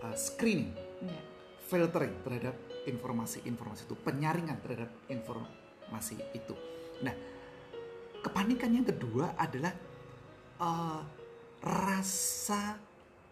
uh, 0.02 0.16
screening, 0.16 0.74
Ya. 0.98 1.22
filtering 1.68 2.16
terhadap 2.24 2.56
informasi-informasi 2.84 3.86
itu, 3.86 3.96
penyaringan 4.00 4.58
terhadap 4.64 4.90
informasi 5.08 6.16
itu. 6.32 6.56
Nah, 7.04 7.14
kepanikan 8.20 8.72
yang 8.72 8.88
kedua 8.88 9.36
adalah 9.36 9.76
uh, 10.58 11.02
rasa 11.62 12.80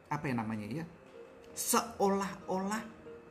apa 0.06 0.26
yang 0.28 0.44
namanya 0.44 0.68
ya, 0.70 0.86
seolah-olah 1.56 2.84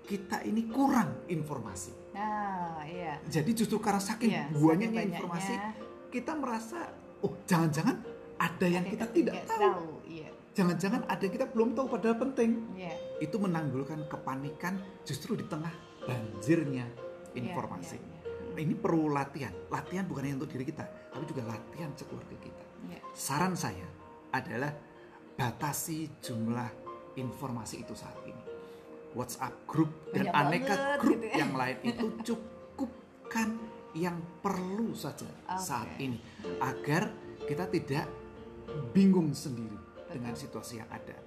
kita 0.05 0.45
ini 0.45 0.69
kurang 0.69 1.25
informasi. 1.29 1.93
Nah, 2.13 2.85
iya. 2.85 3.17
Jadi 3.25 3.51
justru 3.55 3.81
karena 3.81 4.01
saking 4.01 4.31
Iya, 4.33 4.45
banyaknya 4.53 4.89
banyaknya. 4.91 5.05
informasi, 5.17 5.55
kita 6.11 6.33
merasa, 6.37 6.91
oh 7.21 7.33
jangan-jangan 7.45 7.97
ada 8.37 8.67
yang 8.67 8.85
Ada 8.85 8.93
kita 8.93 9.05
yang 9.05 9.15
tidak 9.15 9.35
nggak 9.35 9.49
tahu. 9.49 9.89
Iya. 10.55 10.63
Jangan-jangan 10.63 11.03
ada 11.11 11.19
yang 11.19 11.35
kita 11.35 11.47
belum 11.51 11.75
tahu 11.75 11.87
padahal 11.91 12.17
penting. 12.17 12.51
Iya. 12.79 12.95
Itu 13.19 13.43
menanggulkan 13.43 14.07
kepanikan 14.07 14.79
justru 15.03 15.35
di 15.35 15.43
tengah 15.45 15.75
banjirnya 16.07 16.87
informasi. 17.35 17.99
Iya, 17.99 18.07
iya, 18.07 18.13
Nah, 18.55 18.63
Ini 18.63 18.75
perlu 18.79 19.11
latihan. 19.11 19.51
Latihan 19.67 20.07
bukan 20.07 20.31
hanya 20.31 20.39
untuk 20.39 20.55
diri 20.55 20.63
kita, 20.63 20.87
tapi 21.11 21.27
juga 21.27 21.43
latihan 21.43 21.91
sekeluarga 21.99 22.39
kita. 22.39 22.65
iya. 22.87 23.03
Saran 23.11 23.59
saya 23.59 23.83
adalah 24.31 24.71
batasi 25.35 26.07
jumlah 26.23 26.71
informasi 27.19 27.83
itu 27.83 27.99
saat 27.99 28.15
ini. 28.23 28.39
WhatsApp 29.15 29.67
grup 29.67 29.91
dan 30.15 30.31
Banyak 30.31 30.39
aneka 30.39 30.75
banget 30.75 30.99
grup 31.03 31.15
gitu 31.15 31.27
ya. 31.27 31.35
yang 31.39 31.53
lain 31.55 31.77
itu 31.83 32.05
cukupkan 32.27 33.49
yang 33.95 34.19
perlu 34.43 34.91
saja 34.91 35.31
saat 35.55 35.87
Oke. 35.95 36.03
ini 36.03 36.19
agar 36.59 37.15
kita 37.47 37.71
tidak 37.71 38.07
bingung 38.91 39.31
sendiri 39.31 39.79
dengan 40.15 40.39
situasi 40.39 40.79
yang 40.79 40.87
ada. 40.95 41.19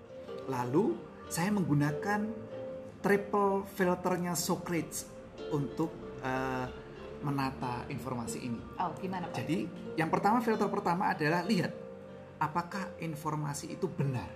Lalu 0.47 0.95
saya 1.27 1.51
menggunakan 1.51 2.23
triple 3.03 3.67
filternya 3.75 4.31
Socrates 4.33 5.11
untuk 5.51 5.91
eh, 6.23 6.65
menata 7.19 7.83
informasi 7.91 8.47
ini. 8.47 8.61
Oh, 8.79 8.95
gimana 8.95 9.27
Pak? 9.27 9.43
Jadi 9.43 9.67
yang 9.99 10.07
pertama 10.07 10.39
filter 10.39 10.71
pertama 10.71 11.11
adalah 11.11 11.43
lihat 11.43 11.75
apakah 12.39 12.95
informasi 13.03 13.75
itu 13.75 13.91
benar. 13.91 14.29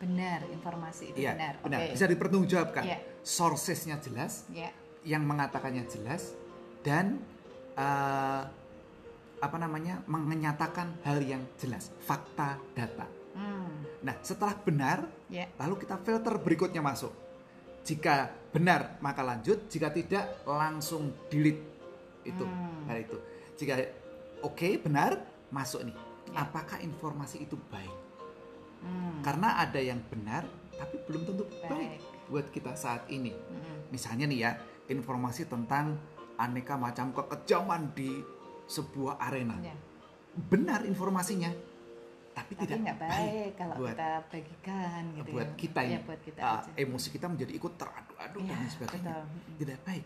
benar 0.00 0.40
informasi 0.48 1.12
itu 1.12 1.20
Iya, 1.20 1.36
benar. 1.36 1.54
benar. 1.60 1.78
Oke. 1.84 1.92
Bisa 1.92 2.08
dipertanggungjawabkan. 2.08 2.82
Iya. 2.88 2.98
Sourcesnya 3.20 4.00
jelas, 4.00 4.48
Ya. 4.48 4.72
yang 5.04 5.28
mengatakannya 5.28 5.84
jelas, 5.92 6.32
dan 6.80 7.20
eh, 7.76 8.42
apa 9.40 9.56
namanya 9.60 10.00
menyatakan 10.08 10.96
hal 11.04 11.20
yang 11.20 11.44
jelas, 11.60 11.92
fakta, 12.00 12.56
data. 12.72 13.19
Hmm. 13.40 13.88
Nah, 14.04 14.14
setelah 14.20 14.52
benar, 14.60 15.08
Ya. 15.32 15.48
lalu 15.56 15.80
kita 15.80 15.96
filter 16.04 16.36
berikutnya 16.36 16.84
masuk. 16.84 17.12
Jika 17.80 18.28
benar 18.52 19.00
maka 19.00 19.24
lanjut, 19.24 19.64
jika 19.72 19.88
tidak 19.88 20.44
langsung 20.44 21.16
delete 21.32 21.64
itu 22.28 22.44
Hmm. 22.44 22.84
hal 22.84 23.00
itu. 23.00 23.16
Jika 23.56 23.80
oke 24.44 24.68
benar 24.84 25.16
masuk 25.48 25.88
nih. 25.88 25.96
Ya. 26.30 26.44
Apakah 26.44 26.84
informasi 26.84 27.48
itu 27.48 27.56
baik? 27.72 27.96
Hmm. 28.84 29.24
Karena 29.24 29.56
ada 29.60 29.80
yang 29.80 30.04
benar 30.08 30.44
tapi 30.76 30.96
belum 31.04 31.28
tentu 31.28 31.44
baik, 31.68 31.68
Baik. 31.68 32.00
buat 32.32 32.46
kita 32.48 32.72
saat 32.72 33.04
ini. 33.08 33.32
Hmm. 33.32 33.88
Misalnya 33.92 34.24
nih 34.24 34.38
ya, 34.44 34.50
informasi 34.88 35.44
tentang 35.44 36.00
aneka 36.40 36.80
macam 36.80 37.12
kekejaman 37.12 37.92
di 37.92 38.24
sebuah 38.64 39.20
arena. 39.20 39.60
Ya. 39.60 39.76
Benar 40.32 40.88
informasinya, 40.88 41.52
tapi, 42.30 42.52
Tapi 42.52 42.62
tidak 42.62 42.78
nggak 42.80 42.98
baik, 43.00 43.50
kalau 43.54 43.74
buat 43.76 43.92
kita 43.92 44.10
bagikan 44.28 45.02
gitu 45.12 45.28
buat 45.30 45.44
ya. 45.46 45.56
kita 45.56 45.80
Ya, 45.82 45.98
buat 46.00 46.20
kita 46.20 46.40
uh, 46.40 46.54
aja. 46.56 46.70
emosi 46.76 47.08
kita 47.10 47.26
menjadi 47.26 47.52
ikut 47.52 47.72
teradu-adu 47.74 48.38
dan 48.38 48.46
Iya, 48.46 48.54
lain 48.56 48.70
sebagainya 48.70 49.12
betul. 49.12 49.54
Tidak 49.58 49.78
baik 49.82 50.04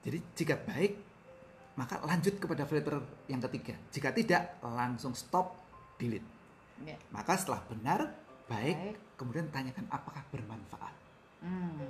jadi 0.00 0.18
jika 0.34 0.54
baik 0.62 0.92
maka 1.74 1.94
lanjut 2.00 2.34
kepada 2.36 2.62
filter 2.64 2.96
yang 3.26 3.40
ketiga 3.42 3.74
jika 3.88 4.08
tidak 4.10 4.42
langsung 4.60 5.12
stop 5.12 5.56
delete 5.96 6.28
Ya. 6.76 6.98
maka 7.08 7.34
setelah 7.34 7.62
benar 7.64 8.00
baik, 8.44 8.74
Baik. 8.74 8.96
kemudian 9.14 9.46
tanyakan 9.48 9.86
apakah 9.88 10.26
bermanfaat 10.28 10.90
Hmm. 11.38 11.86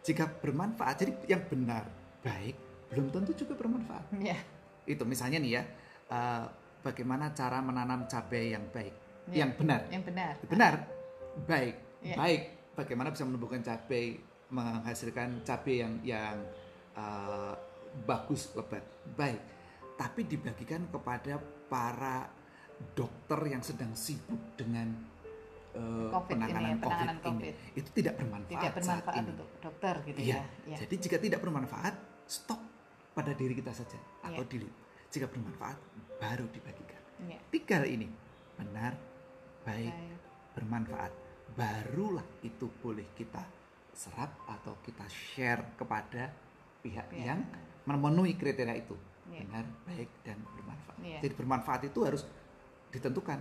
jika 0.00 0.26
bermanfaat 0.26 0.96
jadi 0.98 1.12
yang 1.28 1.42
benar 1.44 1.86
baik 2.20 2.56
belum 2.88 3.08
tentu 3.10 3.30
juga 3.36 3.54
bermanfaat 3.54 4.10
Ya. 4.16 4.34
itu 4.84 5.00
misalnya 5.02 5.38
nih 5.38 5.52
ya 5.52 5.62
uh, 6.08 6.44
bagaimana 6.80 7.30
cara 7.30 7.60
menanam 7.60 8.04
cabai 8.04 8.52
yang 8.52 8.66
baik 8.68 8.92
Ya. 9.26 9.44
yang 9.44 9.50
benar 9.54 9.80
Yang 9.88 10.04
benar. 10.04 10.32
benar 10.44 10.74
baik 11.42 11.74
Iya. 12.00 12.16
baik 12.16 12.42
bagaimana 12.74 13.08
bisa 13.08 13.24
menumbuhkan 13.24 13.60
cabai 13.60 14.20
menghasilkan 14.48 15.40
cabai 15.40 15.80
yang 15.80 15.92
yang 16.04 16.36
uh, 16.94 17.56
bagus 18.02 18.52
lebat 18.52 18.84
baik 19.14 19.40
tapi 19.94 20.24
dibagikan 20.24 20.84
kepada 20.86 21.38
para 21.64 22.28
dokter 22.92 23.40
yang 23.46 23.62
sedang 23.62 23.94
sibuk 23.94 24.36
dengan 24.54 24.90
uh, 25.72 26.10
COVID 26.12 26.34
ini, 26.34 26.42
penanganan, 26.44 26.76
penanganan 26.76 27.16
COVID, 27.16 27.40
ini 27.40 27.50
COVID. 27.54 27.78
itu 27.78 27.88
tidak 27.94 28.14
bermanfaat 28.16 28.50
Tidak 28.52 28.62
saat 28.62 28.76
bermanfaat 28.76 29.14
ini. 29.16 29.30
untuk 29.30 29.48
dokter 29.58 29.94
gitu 30.04 30.18
Iya. 30.20 30.34
ya. 30.34 30.42
Ya. 30.66 30.76
Jadi 30.84 30.94
jika 30.98 31.16
tidak 31.16 31.40
bermanfaat, 31.40 31.94
stop 32.26 32.60
pada 33.10 33.32
diri 33.32 33.54
kita 33.54 33.70
saja 33.70 33.96
atau 34.20 34.42
Iya. 34.42 34.50
delete. 34.50 34.76
Jika 35.08 35.26
bermanfaat, 35.26 35.78
baru 36.18 36.44
dibagikan. 36.50 37.00
Ya. 37.24 37.38
Tiga 37.48 37.86
ini 37.86 38.10
benar, 38.54 38.98
baik, 39.64 39.90
Baik. 39.90 40.18
bermanfaat. 40.54 41.12
Barulah 41.54 42.26
itu 42.40 42.66
boleh 42.78 43.14
kita 43.14 43.40
serap 43.94 44.42
atau 44.44 44.76
kita 44.82 45.06
share 45.06 45.78
kepada 45.78 46.28
pihak 46.80 47.08
Iya. 47.10 47.32
yang 47.32 47.40
memenuhi 47.84 48.34
kriteria 48.34 48.74
itu. 48.74 48.96
Iya. 49.30 49.40
Benar, 49.46 49.64
baik, 49.86 50.10
dan 50.20 50.38
bermanfaat. 50.42 50.96
Iya. 51.00 51.18
Jadi 51.22 51.34
bermanfaat 51.34 51.80
itu 51.86 51.98
harus 52.04 52.22
ditentukan 52.90 53.38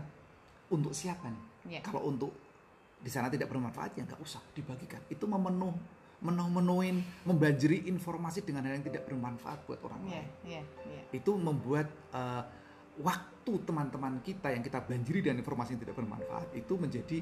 untuk 0.69 0.93
siapa 0.93 1.27
nih. 1.27 1.43
Iya. 1.67 1.79
Kalau 1.83 2.07
untuk 2.07 2.31
di 3.03 3.11
sana 3.11 3.27
tidak 3.27 3.51
bermanfaat 3.51 3.99
ya 3.99 4.07
nggak 4.07 4.21
usah 4.21 4.39
dibagikan. 4.55 5.01
Itu 5.09 5.27
memenuh 5.27 5.75
menuh 6.23 6.47
menuhin 6.47 7.03
membanjiri 7.27 7.83
informasi 7.91 8.47
dengan 8.47 8.63
hal 8.63 8.79
yang 8.79 8.85
tidak 8.87 9.03
bermanfaat 9.03 9.67
buat 9.67 9.83
orang 9.83 9.99
Iya, 10.07 10.23
lain. 10.23 10.27
iya, 10.47 10.61
iya. 10.87 11.01
Itu 11.11 11.35
membuat 11.35 11.91
eh, 12.15 12.43
waktu 12.99 13.53
teman-teman 13.65 14.21
kita 14.21 14.49
yang 14.49 14.61
kita 14.61 14.79
banjiri 14.79 15.25
dengan 15.25 15.41
informasi 15.41 15.73
yang 15.73 15.81
tidak 15.81 15.97
bermanfaat 15.97 16.47
itu 16.53 16.73
menjadi 16.75 17.17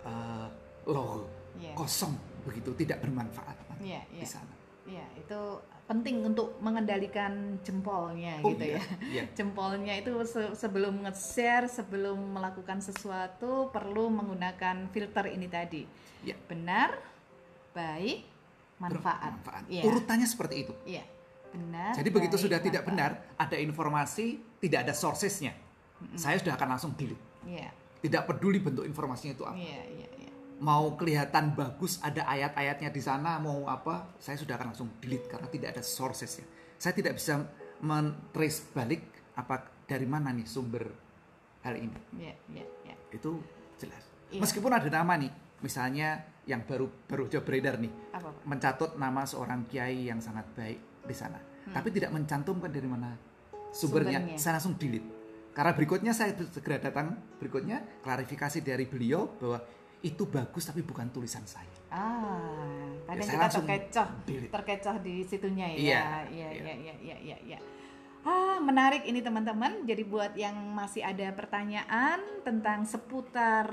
eh, 0.00 0.48
low, 0.86 1.26
Iya. 1.58 1.74
kosong 1.74 2.14
begitu, 2.46 2.70
tidak 2.78 3.02
bermanfaat 3.02 3.56
nanti 3.68 3.90
Iya, 3.90 4.02
di 4.08 4.24
sana. 4.24 4.54
Iya, 4.86 5.04
itu 5.18 5.40
penting 5.84 6.22
untuk 6.22 6.56
mengendalikan 6.62 7.58
jempolnya 7.60 8.38
Oh 8.40 8.52
gitu 8.54 8.64
iya, 8.72 8.78
ya. 8.78 8.82
iya. 9.04 9.24
Jempolnya 9.36 9.98
itu 9.98 10.12
se- 10.24 10.54
sebelum 10.54 11.02
nge-share, 11.04 11.66
sebelum 11.66 12.16
melakukan 12.32 12.78
sesuatu 12.78 13.68
perlu 13.68 14.08
menggunakan 14.08 14.86
filter 14.88 15.28
ini 15.28 15.48
tadi. 15.50 15.82
Iya. 16.22 16.36
Benar, 16.46 16.94
baik, 17.74 18.24
manfaat. 18.78 19.34
Bermanfaat. 19.34 19.62
Iya. 19.68 19.82
Urutannya 19.84 20.28
seperti 20.28 20.54
itu. 20.64 20.72
Iya. 20.86 21.04
Benar. 21.52 21.92
Jadi 21.96 22.08
begitu 22.12 22.36
sudah 22.36 22.60
tidak 22.60 22.84
benar, 22.84 23.34
ada 23.40 23.56
informasi 23.56 24.40
tidak 24.58 24.84
ada 24.88 24.94
sourcesnya, 24.94 25.54
saya 26.14 26.36
sudah 26.38 26.54
akan 26.54 26.68
langsung 26.76 26.92
delete. 26.94 27.22
Iya. 27.46 27.70
Tidak 27.98 28.22
peduli 28.26 28.62
bentuk 28.62 28.86
informasinya 28.86 29.34
itu 29.34 29.44
apa. 29.46 29.58
Iya, 29.58 29.82
iya, 29.90 30.08
iya. 30.22 30.30
Mau 30.58 30.94
kelihatan 30.98 31.54
bagus 31.54 32.02
ada 32.02 32.26
ayat-ayatnya 32.26 32.90
di 32.90 33.02
sana, 33.02 33.38
mau 33.38 33.66
apa, 33.66 34.14
saya 34.18 34.38
sudah 34.38 34.58
akan 34.58 34.74
langsung 34.74 34.90
delete 34.98 35.26
karena 35.30 35.46
tidak 35.50 35.78
ada 35.78 35.82
sourcesnya. 35.82 36.46
Saya 36.78 36.94
tidak 36.94 37.18
bisa 37.18 37.42
men-trace 37.82 38.70
balik 38.74 39.02
apa 39.38 39.70
dari 39.86 40.06
mana 40.06 40.34
nih 40.34 40.46
sumber 40.46 40.84
hal 41.62 41.74
ini. 41.78 41.98
Iya, 42.18 42.34
iya, 42.54 42.64
iya. 42.86 42.94
Itu 43.10 43.42
jelas. 43.78 44.02
Iya. 44.30 44.42
Meskipun 44.42 44.70
ada 44.70 44.86
nama 44.90 45.18
nih, 45.18 45.30
misalnya 45.62 46.22
yang 46.46 46.62
baru 46.64 46.86
baru 47.06 47.28
beredar 47.42 47.78
nih, 47.82 47.92
Apa, 48.14 48.30
Pak? 48.30 48.42
mencatut 48.46 48.90
nama 48.98 49.22
seorang 49.26 49.66
kiai 49.66 50.06
yang 50.10 50.18
sangat 50.22 50.46
baik 50.54 50.80
di 51.02 51.14
sana, 51.14 51.38
tapi 51.70 51.88
tidak 51.90 52.10
mencantumkan 52.10 52.68
dari 52.68 52.88
mana 52.88 53.14
sumbernya, 53.70 54.18
Hmm. 54.18 54.34
Sumbernya. 54.34 54.40
saya 54.40 54.52
langsung 54.56 54.74
delete. 54.76 55.08
Karena 55.52 55.72
berikutnya 55.74 56.12
saya 56.14 56.32
segera 56.54 56.78
datang 56.78 57.18
berikutnya 57.36 57.82
klarifikasi 58.00 58.62
dari 58.62 58.86
beliau 58.86 59.26
bahwa 59.36 59.58
itu 59.98 60.22
bagus 60.30 60.62
tapi 60.62 60.86
bukan 60.86 61.10
tulisan 61.10 61.42
saya. 61.42 61.66
Ah, 61.90 62.94
kadang 63.10 63.26
saya 63.26 63.36
kita 63.36 63.48
terkecoh, 63.58 64.08
delete. 64.22 64.50
terkecoh 64.54 64.96
di 65.02 65.14
situnya 65.26 65.66
ya. 65.66 65.76
Iya, 65.76 66.04
iya, 66.30 66.48
iya. 66.54 66.74
iya, 66.78 66.94
iya, 67.02 67.16
iya, 67.18 67.36
iya. 67.42 67.58
Ah, 68.22 68.62
menarik 68.62 69.02
ini 69.06 69.18
teman-teman. 69.18 69.82
Jadi 69.82 70.02
buat 70.06 70.38
yang 70.38 70.54
masih 70.74 71.02
ada 71.02 71.26
pertanyaan 71.34 72.22
tentang 72.46 72.86
seputar 72.86 73.66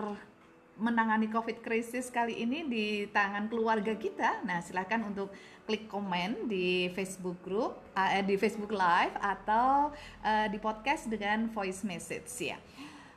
menangani 0.75 1.31
COVID 1.31 1.63
krisis 1.63 2.11
kali 2.11 2.43
ini 2.43 2.67
di 2.67 2.85
tangan 3.07 3.47
keluarga 3.47 3.95
kita, 3.95 4.43
nah 4.43 4.59
silahkan 4.59 4.99
untuk 5.07 5.31
klik 5.63 5.87
komen 5.87 6.51
di 6.51 6.91
Facebook 6.91 7.39
group, 7.41 7.79
eh, 7.95 8.21
di 8.21 8.35
Facebook 8.35 8.75
Live 8.75 9.15
atau 9.17 9.95
eh, 10.21 10.47
di 10.51 10.59
podcast 10.59 11.07
dengan 11.07 11.47
voice 11.51 11.87
message 11.87 12.27
ya. 12.43 12.59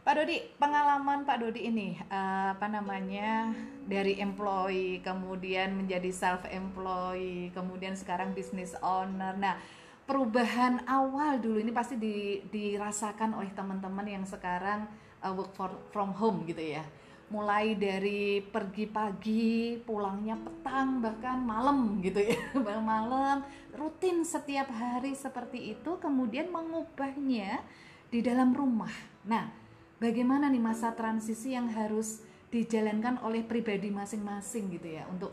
Pak 0.07 0.25
Dodi, 0.25 0.41
pengalaman 0.57 1.29
Pak 1.29 1.37
Dodi 1.45 1.69
ini 1.69 1.93
apa 2.09 2.65
namanya 2.65 3.53
dari 3.85 4.17
employee 4.17 5.05
kemudian 5.05 5.77
menjadi 5.77 6.09
self 6.09 6.49
employee, 6.49 7.53
kemudian 7.53 7.93
sekarang 7.93 8.33
business 8.33 8.73
owner. 8.81 9.37
Nah, 9.37 9.61
perubahan 10.09 10.81
awal 10.89 11.37
dulu 11.45 11.61
ini 11.61 11.77
pasti 11.77 12.01
di- 12.01 12.41
dirasakan 12.49 13.37
oleh 13.37 13.53
teman-teman 13.53 14.09
yang 14.09 14.25
sekarang 14.25 14.89
work 15.37 15.53
for- 15.53 15.83
from 15.93 16.17
home 16.17 16.49
gitu 16.49 16.81
ya. 16.81 16.89
Mulai 17.29 17.77
dari 17.77 18.41
pergi 18.41 18.89
pagi, 18.89 19.77
pulangnya 19.85 20.33
petang 20.41 21.05
bahkan 21.05 21.45
malam 21.45 22.01
gitu 22.01 22.25
ya, 22.25 22.41
Bang 22.65 22.89
malam 22.89 23.45
rutin 23.77 24.25
setiap 24.25 24.73
hari 24.73 25.13
seperti 25.13 25.77
itu, 25.77 26.01
kemudian 26.01 26.49
mengubahnya 26.49 27.61
di 28.09 28.25
dalam 28.25 28.57
rumah. 28.57 28.91
Nah, 29.29 29.53
bagaimana 30.01 30.49
nih 30.49 30.63
masa 30.63 30.97
transisi 30.97 31.53
yang 31.53 31.69
harus 31.69 32.25
dijalankan 32.49 33.21
oleh 33.21 33.45
pribadi 33.45 33.93
masing-masing 33.93 34.73
gitu 34.73 34.89
ya 34.89 35.05
untuk 35.13 35.33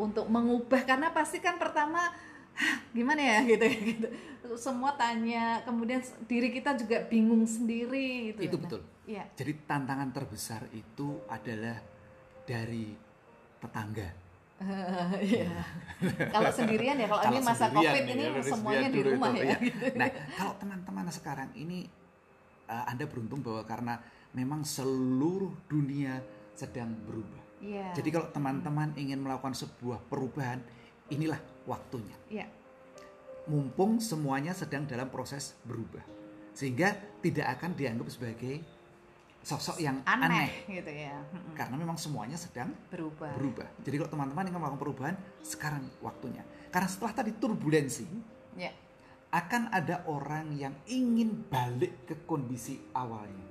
untuk 0.00 0.26
mengubah 0.26 0.82
karena 0.88 1.12
pasti 1.12 1.38
kan 1.38 1.60
pertama 1.60 2.00
"Hah, 2.00 2.10
gimana 2.94 3.20
ya 3.20 3.38
gitu 3.50 3.64
ya 3.66 3.78
gitu 3.82 4.08
semua 4.54 4.94
tanya 4.94 5.64
kemudian 5.64 5.98
diri 6.28 6.52
kita 6.52 6.76
juga 6.78 7.02
bingung 7.08 7.42
sendiri 7.48 8.32
gitu 8.32 8.40
Itu 8.44 8.56
Nah, 8.56 8.62
betul. 8.68 8.80
iya 9.08 9.24
Jadi 9.34 9.52
tantangan 9.66 10.08
terbesar 10.12 10.62
itu 10.70 11.20
adalah 11.26 11.80
dari 12.44 12.92
tetangga. 13.58 14.08
iya 15.34 15.50
kalau 16.34 16.50
sendirian 16.54 16.94
ya 16.94 17.10
kalau 17.10 17.24
ini 17.26 17.38
masa 17.42 17.66
covid 17.74 18.04
ini 18.06 18.24
ya, 18.30 18.42
semuanya 18.44 18.88
di 18.92 19.00
rumah 19.02 19.34
itu, 19.34 19.42
ya 19.42 19.56
gitu. 19.58 19.84
Nah, 19.98 20.08
kalau 20.38 20.54
teman-teman 20.62 21.04
sekarang 21.10 21.50
ini 21.58 21.90
uh, 22.70 22.84
Anda 22.86 23.10
beruntung 23.10 23.42
bahwa 23.42 23.66
karena 23.66 23.94
memang 24.30 24.62
seluruh 24.62 25.50
dunia 25.66 26.22
sedang 26.54 26.94
berubah. 27.02 27.42
iya 27.58 27.90
Jadi 27.98 28.08
kalau 28.14 28.30
teman-teman 28.30 28.94
ingin 28.94 29.18
melakukan 29.18 29.58
sebuah 29.58 30.06
perubahan, 30.06 30.62
inilah 31.10 31.40
waktunya. 31.64 32.16
iya 32.30 32.46
Mumpung 33.44 34.00
semuanya 34.00 34.56
sedang 34.56 34.88
dalam 34.88 35.12
proses 35.12 35.52
berubah. 35.68 36.00
Sehingga 36.56 36.96
tidak 37.20 37.60
akan 37.60 37.76
dianggap 37.76 38.08
sebagai 38.08 38.64
sosok 39.44 39.76
yang 39.84 40.00
aneh, 40.08 40.24
aneh. 40.24 40.50
gitu 40.80 40.88
ya. 40.88 41.20
Karena 41.52 41.76
memang 41.76 42.00
semuanya 42.00 42.40
sedang 42.40 42.72
berubah 42.88 43.36
berubah. 43.36 43.68
Jadi 43.84 43.94
kalau 44.00 44.10
teman-teman 44.16 44.48
ingin 44.48 44.56
melakukan 44.56 44.80
perubahan, 44.80 45.16
sekarang 45.44 45.84
waktunya. 46.00 46.40
Karena 46.72 46.88
setelah 46.88 47.12
tadi 47.12 47.36
turbulensi, 47.36 48.08
ya 48.56 48.72
akan 49.34 49.74
ada 49.74 50.06
orang 50.06 50.54
yang 50.54 50.74
ingin 50.86 51.50
balik 51.50 52.06
ke 52.06 52.14
kondisi 52.22 52.78
awalnya. 52.94 53.42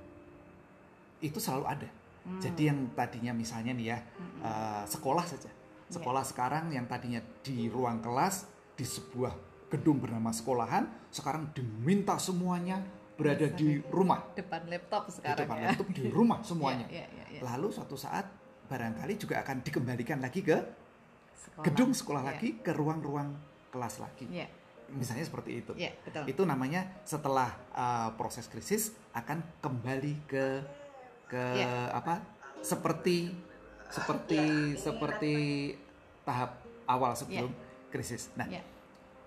Itu 1.20 1.36
selalu 1.36 1.64
ada. 1.68 1.88
Hmm. 2.24 2.40
Jadi 2.40 2.72
yang 2.72 2.88
tadinya 2.96 3.36
misalnya 3.36 3.76
nih 3.76 3.86
ya, 3.92 3.98
eh, 4.40 4.82
sekolah 4.88 5.24
saja. 5.28 5.52
Sekolah 5.94 6.24
sekarang 6.24 6.64
yang 6.68 6.84
tadinya 6.84 7.22
di 7.40 7.66
ruang 7.66 7.98
kelas, 7.98 8.44
di 8.74 8.82
sebuah 8.82 9.32
gedung 9.70 9.98
bernama 9.98 10.30
sekolahan, 10.30 10.86
sekarang 11.08 11.50
diminta 11.50 12.18
semuanya 12.18 12.82
berada 13.14 13.46
Bisa 13.46 13.54
di 13.54 13.78
rumah. 13.88 14.26
depan 14.34 14.66
laptop 14.66 15.06
Di 15.06 15.12
sekarang 15.14 15.46
depan 15.46 15.56
ya 15.56 15.68
laptop 15.70 15.88
di 15.90 16.04
rumah 16.10 16.38
semuanya. 16.50 16.86
Iya, 16.90 17.06
iya, 17.08 17.24
iya. 17.30 17.40
Lalu 17.46 17.70
suatu 17.70 17.94
saat 17.94 18.26
barangkali 18.66 19.14
juga 19.14 19.38
akan 19.40 19.62
dikembalikan 19.62 20.18
lagi 20.18 20.40
ke 20.40 20.58
Sekolah. 21.36 21.64
gedung 21.64 21.90
sekolah 21.92 22.22
Iya. 22.22 22.30
lagi, 22.32 22.48
ke 22.58 22.70
ruang-ruang 22.72 23.28
kelas 23.70 24.02
lagi. 24.02 24.26
Iya, 24.26 24.46
Misalnya 24.84 25.24
seperti 25.24 25.62
itu. 25.62 25.72
iya, 25.74 25.94
betul. 26.00 26.26
Itu 26.26 26.42
namanya 26.42 26.86
setelah 27.02 27.50
uh, 27.70 28.10
proses 28.14 28.46
krisis 28.46 28.92
akan 29.12 29.42
kembali 29.58 30.14
ke 30.26 30.44
ke 31.26 31.42
Iya. 31.56 31.94
apa? 31.94 32.18
Seperti 32.60 33.30
seperti 33.86 34.42
seperti 34.74 35.34
tahap 36.24 36.60
awal 36.88 37.12
sebelum 37.16 37.52
krisis. 37.88 38.32
Nah, 38.34 38.48
Iya. 38.50 38.60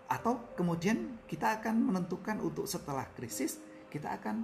atau 0.07 0.39
kemudian 0.55 1.19
kita 1.27 1.59
akan 1.59 1.91
menentukan 1.91 2.39
untuk 2.39 2.63
setelah 2.63 3.07
krisis 3.15 3.59
kita 3.91 4.11
akan 4.15 4.43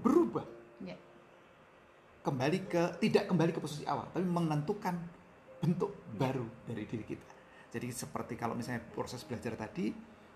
berubah 0.00 0.44
Iya. 0.80 0.96
kembali 2.24 2.58
ke 2.68 2.82
tidak 3.04 3.28
kembali 3.28 3.52
ke 3.52 3.60
posisi 3.60 3.84
awal 3.84 4.08
tapi 4.12 4.24
menentukan 4.24 4.96
bentuk 5.60 5.92
baru 6.16 6.48
dari 6.64 6.88
diri 6.88 7.04
kita 7.04 7.28
jadi 7.68 7.92
seperti 7.92 8.32
kalau 8.36 8.56
misalnya 8.56 8.80
proses 8.96 9.20
belajar 9.28 9.56
tadi 9.60 9.92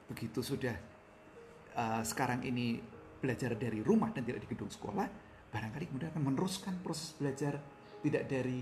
begitu 0.09 0.45
sudah 0.45 0.77
uh, 1.77 2.05
sekarang 2.05 2.45
ini 2.45 2.77
belajar 3.25 3.57
dari 3.57 3.81
rumah 3.81 4.13
dan 4.13 4.25
tidak 4.25 4.45
di 4.45 4.53
gedung 4.53 4.69
sekolah 4.69 5.09
barangkali 5.49 5.85
kemudian 5.89 6.13
akan 6.13 6.23
meneruskan 6.29 6.77
proses 6.85 7.17
belajar 7.17 7.57
tidak 8.05 8.29
dari 8.29 8.61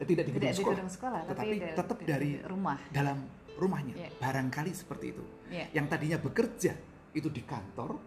eh, 0.00 0.06
tidak 0.06 0.24
di 0.24 0.32
gedung 0.32 0.42
Tidak 0.42 0.50
di 0.50 0.58
sekolah 0.58 0.76
gedung 0.76 0.90
sekolah, 0.90 1.20
tapi 1.20 1.30
tetapi 1.30 1.54
dari- 1.54 1.76
tetap 1.76 1.98
dari 2.00 2.30
rumah. 2.42 2.78
dalam 2.90 3.18
rumahnya 3.54 3.94
Iya. 3.94 4.08
barangkali 4.16 4.72
seperti 4.72 5.06
itu 5.10 5.24
Iya. 5.46 5.66
yang 5.74 5.86
tadinya 5.86 6.16
bekerja 6.16 6.72
itu 7.12 7.28
di 7.28 7.42
kantor 7.42 8.00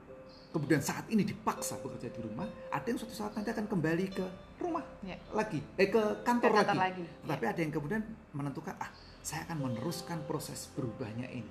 kemudian 0.50 0.82
saat 0.82 1.06
ini 1.08 1.22
dipaksa 1.22 1.78
bekerja 1.78 2.10
di 2.10 2.20
rumah 2.20 2.46
ada 2.68 2.82
yang 2.84 2.98
suatu 2.98 3.12
saat 3.12 3.34
nanti 3.34 3.50
akan 3.50 3.66
kembali 3.68 4.06
ke 4.08 4.26
rumah 4.58 4.82
Iya. 5.00 5.18
lagi 5.32 5.62
eh 5.76 5.88
ke 5.88 6.02
kantor, 6.24 6.50
Ke 6.52 6.58
kantor 6.60 6.76
lagi, 6.76 7.02
lagi, 7.02 7.06
tapi 7.24 7.44
ada 7.44 7.60
yang 7.60 7.72
kemudian 7.72 8.02
menentukan 8.32 8.74
ah 8.76 8.90
saya 9.20 9.46
akan 9.46 9.58
meneruskan 9.64 10.20
proses 10.24 10.66
berubahnya 10.72 11.30
ini 11.30 11.50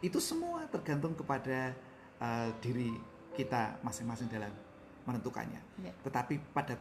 itu 0.00 0.18
semua 0.18 0.62
tergantung 0.66 1.12
kepada 1.12 1.72
uh, 2.18 2.52
diri 2.58 2.92
kita 3.32 3.80
masing-masing 3.80 4.28
dalam 4.28 4.52
menentukannya 5.04 5.60
Iya. 5.78 5.92
tetapi 6.02 6.36
pada 6.50 6.76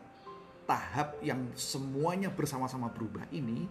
tahap 0.68 1.18
yang 1.24 1.50
semuanya 1.56 2.28
bersama-sama 2.30 2.92
berubah 2.92 3.24
ini 3.32 3.66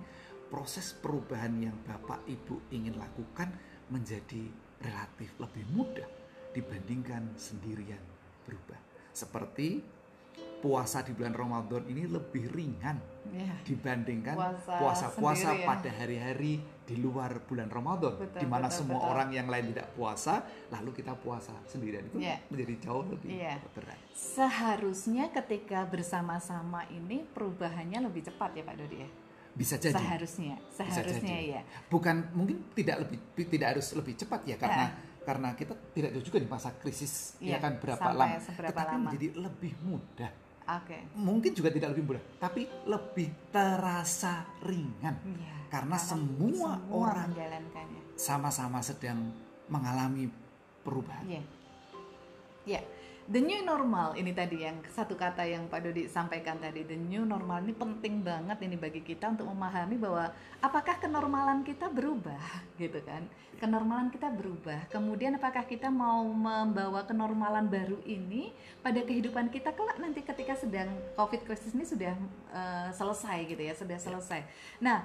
proses 0.49 0.97
perubahan 0.97 1.53
yang 1.61 1.77
Bapak 1.85 2.25
Ibu 2.25 2.73
ingin 2.73 2.97
lakukan 2.97 3.53
menjadi 3.93 4.49
relatif 4.81 5.37
lebih 5.37 5.65
mudah 5.77 6.09
dibandingkan 6.57 7.37
sendirian 7.37 8.01
berubah. 8.49 8.81
Seperti 9.13 9.85
puasa 10.57 11.05
di 11.05 11.13
bulan 11.13 11.37
Ramadan 11.37 11.85
ini 11.87 12.09
lebih 12.09 12.49
ringan 12.49 12.97
Iya. 13.27 13.59
dibandingkan 13.67 14.39
Puasa 14.39 14.79
puasa-puasa 14.79 15.51
ya. 15.53 15.67
pada 15.67 15.91
hari-hari 15.91 16.63
di 16.87 16.97
luar 16.97 17.43
bulan 17.43 17.67
Ramadan 17.67 18.15
Betul, 18.15 18.39
di 18.39 18.47
mana 18.47 18.71
betul, 18.71 18.79
semua 18.79 18.99
betul. 19.03 19.11
orang 19.11 19.29
yang 19.35 19.47
lain 19.47 19.75
tidak 19.75 19.89
puasa 19.93 20.35
lalu 20.71 20.91
kita 20.95 21.13
puasa 21.19 21.51
sendirian 21.67 22.07
itu 22.07 22.23
Iya. 22.23 22.39
menjadi 22.47 22.75
jauh 22.87 23.05
lebih 23.11 23.29
Iya. 23.35 23.59
berat. 23.75 23.99
Seharusnya 24.15 25.35
ketika 25.35 25.83
bersama-sama 25.85 26.87
ini 26.89 27.27
perubahannya 27.27 28.07
lebih 28.07 28.23
cepat 28.25 28.55
ya 28.55 28.63
Pak 28.63 28.77
Dodi 28.79 29.03
ya. 29.03 29.11
Bisa 29.53 29.75
jadi. 29.75 29.97
Seharusnya, 29.97 30.55
seharusnya 30.71 31.35
jadi. 31.35 31.55
ya. 31.59 31.63
Bukan 31.89 32.31
mungkin 32.31 32.71
tidak 32.77 33.09
lebih 33.09 33.19
tidak 33.49 33.69
harus 33.75 33.91
lebih 33.93 34.15
cepat 34.15 34.47
ya 34.47 34.55
karena 34.55 34.95
karena 35.27 35.49
kita 35.59 35.75
tidak 35.91 36.15
juga 36.23 36.39
di 36.39 36.47
masa 36.47 36.71
krisis 36.73 37.35
Iya, 37.43 37.57
ya 37.57 37.59
kan 37.59 37.83
berapa 37.83 37.99
sampai 37.99 38.15
lama. 38.15 38.39
Tetapi 38.39 38.87
lama. 38.95 39.05
menjadi 39.11 39.29
lebih 39.35 39.73
mudah. 39.83 40.31
Oke. 40.67 40.99
Mungkin 41.15 41.55
juga 41.55 41.71
tidak 41.71 41.95
lebih 41.95 42.05
mudah, 42.11 42.23
tapi 42.43 42.67
lebih 42.85 43.31
terasa 43.55 44.43
ringan 44.67 45.15
Iya. 45.23 45.55
karena 45.71 45.95
semua 45.95 46.75
orang 46.91 47.31
menjalankannya. 47.31 48.03
sama-sama 48.19 48.83
sedang 48.83 49.31
mengalami 49.71 50.27
perubahan. 50.83 51.23
Iya. 51.27 51.43
Ya. 52.67 52.81
The 53.27 53.43
new 53.43 53.59
normal. 53.67 54.15
Ini 54.15 54.31
tadi 54.31 54.63
yang 54.63 54.79
satu 54.87 55.19
kata 55.19 55.43
yang 55.43 55.67
Pak 55.67 55.83
Dodi 55.83 56.07
sampaikan 56.07 56.63
tadi. 56.63 56.87
The 56.87 56.95
new 56.95 57.27
normal 57.27 57.59
ini 57.67 57.75
penting 57.75 58.23
banget 58.23 58.63
ini 58.63 58.79
bagi 58.79 59.03
kita 59.03 59.35
untuk 59.35 59.51
memahami 59.51 59.99
bahwa 59.99 60.31
apakah 60.63 60.95
kenormalan 61.03 61.67
kita 61.67 61.91
berubah 61.91 62.39
gitu 62.83 63.03
kan? 63.03 63.27
Kenormalan 63.59 64.15
kita 64.15 64.31
berubah. 64.31 64.87
Kemudian 64.95 65.35
apakah 65.35 65.67
kita 65.67 65.91
mau 65.91 66.23
membawa 66.23 67.03
kenormalan 67.03 67.67
baru 67.67 67.99
ini 68.07 68.55
pada 68.79 69.03
kehidupan 69.03 69.51
kita 69.51 69.75
kelak 69.75 69.99
nanti 69.99 70.23
ketika 70.23 70.55
sedang 70.55 70.87
covid 71.19 71.43
krisis 71.43 71.75
ini 71.75 71.83
sudah 71.83 72.15
eh, 72.55 72.89
selesai 72.95 73.43
gitu 73.43 73.59
ya 73.59 73.75
sudah 73.75 73.99
selesai. 73.99 74.47
Nah 74.79 75.03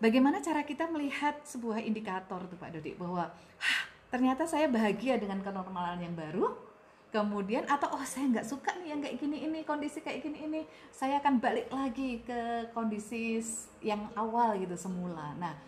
bagaimana 0.00 0.40
cara 0.40 0.64
kita 0.64 0.88
melihat 0.88 1.36
sebuah 1.44 1.84
indikator 1.84 2.40
tuh 2.48 2.56
Pak 2.56 2.72
Dodi? 2.72 2.96
Bahwa 2.96 3.28
"Hah, 3.60 3.80
ternyata 4.08 4.48
saya 4.48 4.64
bahagia 4.64 5.20
dengan 5.20 5.44
kenormalan 5.44 6.00
yang 6.00 6.16
baru 6.16 6.69
kemudian 7.10 7.66
atau 7.66 7.90
oh 7.90 8.04
saya 8.04 8.30
nggak 8.30 8.46
suka 8.46 8.70
nih 8.78 8.88
yang 8.88 9.00
kayak 9.02 9.18
gini 9.18 9.42
ini 9.42 9.58
kondisi 9.62 9.98
kayak 9.98 10.22
gini 10.22 10.38
ini 10.40 10.60
saya 10.90 11.18
akan 11.18 11.38
balik 11.38 11.66
lagi 11.68 12.22
ke 12.22 12.40
kondisi 12.70 13.42
yang 13.80 14.06
awal 14.14 14.54
gitu 14.56 14.74
semula. 14.74 15.34
Nah 15.34 15.58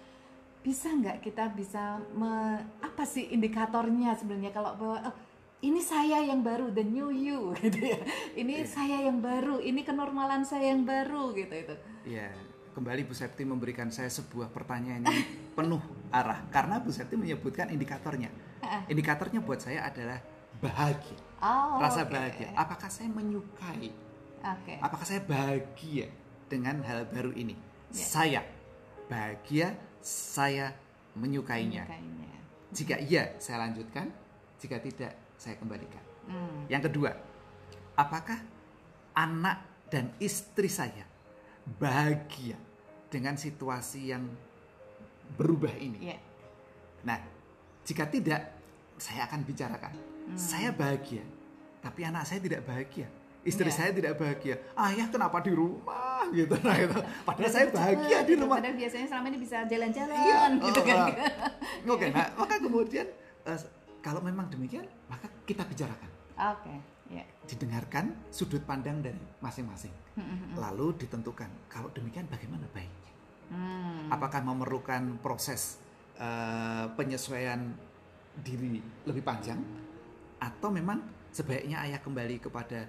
bisa 0.63 0.87
nggak 0.89 1.19
kita 1.21 1.51
bisa 1.51 1.99
me- 2.15 2.63
apa 2.79 3.03
sih 3.03 3.27
indikatornya 3.29 4.15
sebenarnya 4.15 4.55
kalau 4.55 4.79
bahwa 4.79 5.11
"Oh, 5.11 5.15
ini 5.59 5.79
saya 5.79 6.23
yang 6.23 6.43
baru 6.43 6.71
the 6.71 6.83
new 6.83 7.11
you 7.11 7.51
gitu 7.63 7.91
ya. 7.91 7.99
Ini 8.33 8.63
Iya. 8.63 8.67
saya 8.67 8.97
yang 9.03 9.19
baru 9.19 9.59
ini 9.59 9.83
kenormalan 9.83 10.43
saya 10.43 10.71
yang 10.71 10.87
baru 10.87 11.35
gitu 11.35 11.55
itu. 11.55 11.75
Ya, 12.07 12.31
kembali 12.73 13.03
Bu 13.03 13.15
Septi 13.15 13.43
memberikan 13.43 13.91
saya 13.91 14.07
sebuah 14.07 14.51
pertanyaan 14.51 15.03
yang 15.03 15.19
penuh 15.59 15.83
arah. 16.11 16.47
Karena 16.51 16.79
Bu 16.79 16.95
Septi 16.95 17.19
menyebutkan 17.19 17.67
indikatornya. 17.67 18.31
Indikatornya 18.87 19.43
buat 19.43 19.59
saya 19.59 19.83
adalah 19.83 20.23
bahagia, 20.59 21.19
oh 21.43 21.77
rasa 21.83 22.07
oke. 22.07 22.15
bahagia. 22.15 22.49
Apakah 22.55 22.89
saya 22.89 23.11
menyukai? 23.11 23.91
oke 24.43 24.75
Apakah 24.81 25.07
saya 25.07 25.21
bahagia 25.27 26.07
dengan 26.47 26.81
hal 26.87 27.11
baru 27.11 27.35
ini? 27.35 27.59
Ya. 27.93 28.07
Saya 28.07 28.41
bahagia, 29.11 29.77
saya 30.01 30.73
menyukainya. 31.19 31.85
Menyukainya. 31.85 32.33
Jika 32.73 32.97
iya, 33.05 33.37
saya 33.37 33.69
lanjutkan. 33.69 34.09
Jika 34.57 34.79
tidak, 34.79 35.13
saya 35.37 35.59
kembalikan. 35.59 36.01
Hmm. 36.31 36.71
Yang 36.71 36.89
kedua, 36.89 37.11
apakah 37.99 38.39
anak 39.13 39.89
dan 39.91 40.15
istri 40.23 40.71
saya 40.71 41.05
bahagia 41.67 42.57
dengan 43.11 43.37
situasi 43.37 44.15
yang 44.15 44.25
berubah 45.37 45.75
ini? 45.77 45.99
Iya. 46.09 46.19
Nah, 47.03 47.19
jika 47.83 48.07
tidak, 48.07 48.41
saya 48.97 49.27
akan 49.27 49.41
bicarakan. 49.43 50.12
Hmm. 50.23 50.39
Saya 50.39 50.71
bahagia, 50.71 51.25
tapi 51.83 52.01
anak 52.07 52.23
saya 52.25 52.39
tidak 52.41 52.63
bahagia. 52.65 53.09
Istri 53.43 53.69
Iya. 53.69 53.75
saya 53.75 53.91
tidak 53.91 54.15
bahagia. 54.23 54.55
Ayah 54.79 55.11
kenapa 55.11 55.43
di 55.43 55.51
rumah 55.51 56.23
gitu 56.37 56.55
nah 56.63 56.79
itu. 56.79 56.95
Padahal 57.27 57.51
saya 57.51 57.67
bahagia 57.75 58.23
di 58.23 58.39
gitu. 58.39 58.47
rumah. 58.47 58.63
Padahal 58.63 58.77
biasanya 58.79 59.07
selama 59.11 59.27
ini 59.35 59.39
bisa 59.43 59.57
jalan-jalan 59.67 60.15
Iya, 60.15 60.41
gitu 60.63 60.81
oh, 60.81 60.85
kan. 60.87 60.99
oh. 61.11 61.93
Oke, 61.99 62.07
nah, 62.15 62.27
maka 62.39 62.55
kemudian 62.63 63.07
eh, 63.43 63.59
kalau 63.99 64.23
memang 64.23 64.47
demikian, 64.47 64.87
maka 65.11 65.27
kita 65.43 65.67
bicarakan. 65.67 66.11
Oke, 66.55 66.75
ya. 67.11 67.27
Didengarkan 67.43 68.15
sudut 68.31 68.63
pandang 68.63 69.03
dari 69.03 69.19
masing-masing. 69.43 69.91
Hmm, 70.15 70.55
Lalu 70.55 71.03
ditentukan 71.03 71.51
kalau 71.67 71.91
demikian 71.91 72.31
bagaimana 72.31 72.63
baiknya. 72.71 73.11
Hmm. 73.51 74.07
Apakah 74.07 74.39
memerlukan 74.47 75.19
proses 75.19 75.83
eh, 76.15 76.87
penyesuaian 76.95 77.59
diri 78.39 78.79
lebih 79.03 79.27
panjang 79.27 79.59
atau 80.43 80.69
memang 80.69 80.99
sebaiknya 81.31 81.79
ayah 81.87 82.03
kembali 82.03 82.43
kepada 82.43 82.83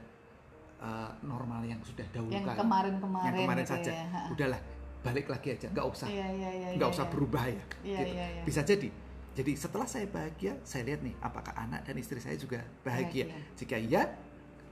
eh, 0.81 1.11
normal 1.21 1.61
yang 1.63 1.79
sudah 1.85 2.03
dahulu 2.09 2.33
Yang 2.33 2.57
kemarin-kemarin 2.57 3.29
yang 3.29 3.35
kemarin 3.45 3.63
gitu 3.63 3.73
saja. 3.77 3.91
ya. 3.93 4.21
Udahlah, 4.33 4.61
balik 4.99 5.27
lagi 5.29 5.47
aja, 5.53 5.67
nggak 5.69 5.85
usah 5.87 6.07
Iya, 6.09 6.27
iya, 6.33 6.49
iya. 6.49 6.67
nggak 6.75 6.89
iya, 6.89 6.95
usah 6.97 7.05
iya. 7.07 7.13
berubah 7.13 7.43
ya. 7.45 7.63
Iya, 7.85 7.99
gitu. 8.01 8.13
iya, 8.17 8.25
iya. 8.33 8.43
Bisa 8.43 8.61
jadi. 8.65 8.89
Jadi 9.33 9.51
setelah 9.57 9.87
saya 9.89 10.05
bahagia, 10.05 10.53
saya 10.61 10.85
lihat 10.85 11.01
nih 11.01 11.15
apakah 11.17 11.53
anak 11.57 11.81
dan 11.85 11.95
istri 11.97 12.21
saya 12.21 12.37
juga 12.37 12.61
bahagia. 12.85 13.25
Bahagia. 13.29 13.55
Jika 13.57 13.75
iya, 13.81 14.03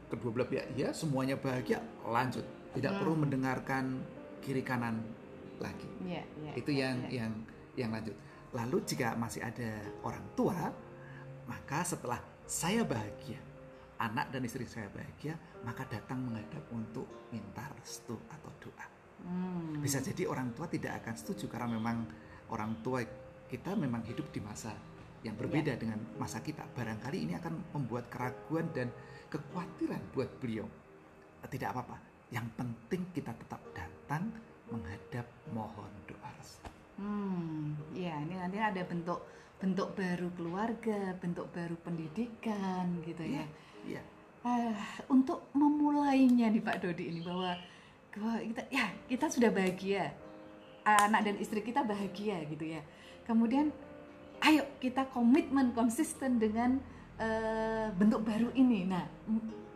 kedua 0.06 0.30
belah 0.34 0.48
pihak 0.50 0.66
iya, 0.76 0.90
semuanya 0.94 1.34
bahagia, 1.38 1.82
lanjut. 2.06 2.46
Tidak 2.72 2.92
Hmm. 2.92 3.00
perlu 3.02 3.14
mendengarkan 3.18 3.84
kiri 4.40 4.62
kanan 4.62 5.02
lagi. 5.58 5.90
Iya, 6.06 6.22
iya, 6.44 6.52
Itu 6.54 6.70
iya, 6.74 6.94
yang 6.94 6.98
iya. 7.08 7.18
yang 7.26 7.32
yang 7.74 7.90
lanjut. 7.90 8.14
Lalu 8.52 8.78
jika 8.86 9.16
masih 9.16 9.42
ada 9.42 9.80
orang 10.04 10.26
tua, 10.36 10.70
maka 11.48 11.82
setelah 11.82 12.20
saya 12.52 12.84
bahagia, 12.84 13.40
anak 13.96 14.28
dan 14.36 14.44
istri 14.44 14.68
saya 14.68 14.92
bahagia, 14.92 15.40
maka 15.64 15.88
datang 15.88 16.20
menghadap 16.20 16.60
untuk 16.76 17.08
minta 17.32 17.64
restu 17.80 18.20
atau 18.28 18.52
doa. 18.60 18.86
Hmm. 19.24 19.80
Bisa 19.80 20.04
jadi 20.04 20.28
orang 20.28 20.52
tua 20.52 20.68
tidak 20.68 21.00
akan 21.00 21.16
setuju 21.16 21.48
karena 21.48 21.80
memang 21.80 22.04
orang 22.52 22.76
tua 22.84 23.08
kita 23.48 23.72
memang 23.80 24.04
hidup 24.04 24.28
di 24.36 24.44
masa 24.44 24.76
yang 25.24 25.40
berbeda 25.40 25.80
dengan 25.80 26.04
masa 26.20 26.44
kita. 26.44 26.68
Barangkali 26.76 27.24
ini 27.24 27.40
akan 27.40 27.72
membuat 27.72 28.12
keraguan 28.12 28.68
dan 28.76 28.92
kekhawatiran 29.32 30.12
buat 30.12 30.28
beliau. 30.44 30.68
Tidak 31.48 31.72
apa-apa. 31.72 31.96
Yang 32.36 32.52
penting 32.60 33.16
kita 33.16 33.32
tetap 33.32 33.64
datang 33.72 34.28
menghadap 34.68 35.24
mohon 35.56 35.92
doa 36.04 36.30
restu. 36.36 36.68
Hmm, 37.00 37.80
ya 37.96 38.20
ini 38.28 38.36
nanti 38.36 38.60
ada 38.60 38.84
bentuk 38.84 39.24
bentuk 39.62 39.94
baru 39.94 40.28
keluarga, 40.34 41.14
bentuk 41.22 41.46
baru 41.54 41.78
pendidikan 41.86 42.98
gitu 43.06 43.22
ya. 43.22 43.46
Iya. 43.86 44.02
Ah, 44.42 45.06
untuk 45.06 45.54
memulainya 45.54 46.50
nih 46.50 46.66
Pak 46.66 46.82
Dodi 46.82 47.14
ini 47.14 47.22
bahwa 47.22 47.54
bahwa 48.12 48.42
kita 48.42 48.62
ya 48.74 48.90
kita 49.06 49.30
sudah 49.30 49.54
bahagia, 49.54 50.18
anak 50.82 51.30
dan 51.30 51.36
istri 51.38 51.62
kita 51.62 51.86
bahagia 51.86 52.42
gitu 52.50 52.74
ya. 52.74 52.82
Kemudian 53.30 53.70
ayo 54.42 54.66
kita 54.82 55.06
komitmen 55.14 55.78
konsisten 55.78 56.42
dengan 56.42 56.82
eh, 57.22 57.94
bentuk 57.94 58.26
baru 58.26 58.50
ini. 58.58 58.90
Nah, 58.90 59.06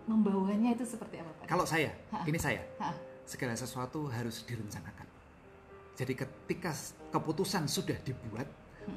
membawanya 0.09 0.73
itu 0.73 0.81
seperti 0.81 1.21
apa 1.21 1.29
Pak? 1.29 1.45
Kalau 1.45 1.65
saya, 1.69 1.93
Ha. 2.09 2.25
ini 2.25 2.41
saya, 2.41 2.61
Ha. 2.81 2.89
segala 3.21 3.53
sesuatu 3.53 4.09
harus 4.09 4.41
direncanakan. 4.49 5.05
Jadi 5.93 6.13
ketika 6.17 6.73
keputusan 7.13 7.69
sudah 7.69 7.95
dibuat, 8.01 8.49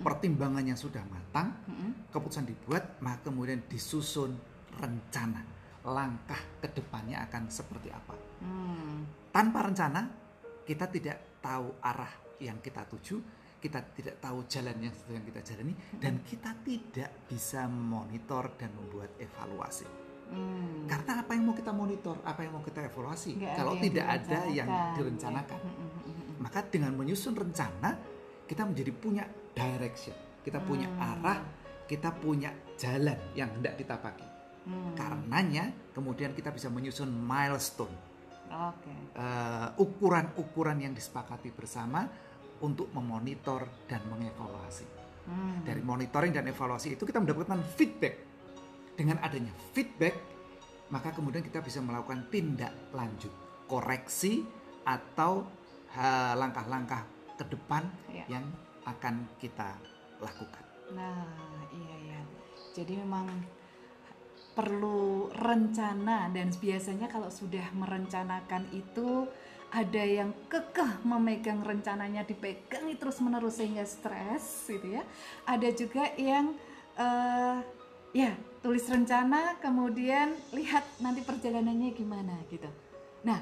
pertimbangannya 0.04 0.76
sudah 0.76 1.02
matang, 1.08 1.54
Mm-mm. 1.66 2.12
keputusan 2.12 2.44
dibuat, 2.44 3.00
maka 3.00 3.28
kemudian 3.28 3.64
disusun 3.66 4.36
rencana 4.78 5.42
langkah 5.88 6.38
ke 6.60 6.68
depannya 6.68 7.24
akan 7.24 7.48
seperti 7.48 7.88
apa. 7.88 8.14
Hmm. 8.44 9.08
Tanpa 9.32 9.64
rencana, 9.64 10.04
kita 10.68 10.84
tidak 10.92 11.40
tahu 11.40 11.80
arah 11.80 12.12
yang 12.44 12.60
kita 12.60 12.84
tuju, 12.84 13.16
kita 13.58 13.82
tidak 13.96 14.20
tahu 14.20 14.44
jalan 14.46 14.76
yang 14.78 14.94
sedang 14.94 15.24
kita 15.24 15.40
jalani, 15.42 15.74
dan 15.96 16.20
kita 16.22 16.52
tidak 16.62 17.10
bisa 17.26 17.66
monitor 17.66 18.52
dan 18.60 18.70
membuat 18.76 19.16
evaluasi. 19.18 19.88
Hmm. 20.28 20.84
Karena 20.84 21.24
apa 21.24 21.32
yang 21.32 21.48
mau 21.48 21.56
kita 21.56 21.72
monitor, 21.72 22.20
apa 22.20 22.40
yang 22.44 22.52
mau 22.52 22.62
kita 22.62 22.84
evaluasi, 22.84 23.40
Nggak 23.40 23.54
kalau 23.56 23.74
tidak 23.80 24.06
ada 24.06 24.38
yang 24.52 24.68
direncanakan, 24.92 25.60
ya. 25.64 25.72
Maka 26.38 26.60
dengan 26.68 26.92
menyusun 26.94 27.34
rencana, 27.34 28.17
kita 28.48 28.64
menjadi 28.64 28.92
punya 28.96 29.24
direction, 29.52 30.16
kita 30.40 30.58
punya 30.64 30.88
Hmm. 30.88 31.20
arah, 31.20 31.38
kita 31.84 32.10
punya 32.16 32.48
jalan 32.80 33.16
yang 33.36 33.52
hendak 33.60 33.76
ditapaki. 33.76 34.24
Hmm. 34.64 34.96
Karenanya 34.96 35.92
kemudian 35.92 36.32
kita 36.32 36.48
bisa 36.48 36.72
menyusun 36.72 37.12
milestone, 37.12 37.92
Oke. 38.48 38.92
eh, 39.14 39.68
ukuran-ukuran 39.76 40.80
yang 40.80 40.96
disepakati 40.96 41.52
bersama 41.52 42.08
untuk 42.64 42.88
memonitor 42.96 43.68
dan 43.84 44.00
mengevaluasi. 44.08 44.88
Hmm. 45.28 45.60
Dari 45.62 45.84
monitoring 45.84 46.32
dan 46.32 46.48
evaluasi 46.48 46.96
itu 46.96 47.04
kita 47.04 47.20
mendapatkan 47.20 47.60
feedback. 47.76 48.16
Dengan 48.98 49.20
adanya 49.22 49.54
feedback, 49.76 50.16
maka 50.90 51.12
kemudian 51.14 51.44
kita 51.44 51.62
bisa 51.62 51.78
melakukan 51.78 52.26
tindak 52.32 52.72
lanjut, 52.90 53.30
koreksi 53.70 54.42
atau 54.82 55.46
ha, 55.94 56.34
langkah-langkah 56.34 57.17
ke 57.38 57.44
depan 57.46 57.86
Iya. 58.10 58.26
yang 58.38 58.44
akan 58.82 59.24
kita 59.38 59.78
lakukan. 60.18 60.64
Nah, 60.92 61.62
iya 61.70 61.96
ya. 62.16 62.20
Jadi 62.74 62.98
memang 62.98 63.28
perlu 64.58 65.30
rencana 65.38 66.26
dan 66.34 66.50
biasanya 66.50 67.06
kalau 67.06 67.30
sudah 67.30 67.70
merencanakan 67.78 68.66
itu 68.74 69.30
ada 69.70 70.02
yang 70.02 70.34
kekeh 70.48 71.04
memegang 71.06 71.62
rencananya 71.62 72.24
dipegang 72.26 72.88
terus 72.98 73.22
menerus 73.22 73.62
sehingga 73.62 73.86
stres 73.86 74.66
gitu 74.66 74.98
ya. 74.98 75.04
Ada 75.46 75.68
juga 75.76 76.10
yang 76.18 76.56
eh, 76.98 77.58
ya 78.16 78.32
tulis 78.58 78.82
rencana 78.90 79.60
kemudian 79.62 80.34
lihat 80.50 80.82
nanti 80.98 81.22
perjalanannya 81.22 81.94
gimana 81.94 82.34
gitu. 82.50 82.66
Nah, 83.22 83.38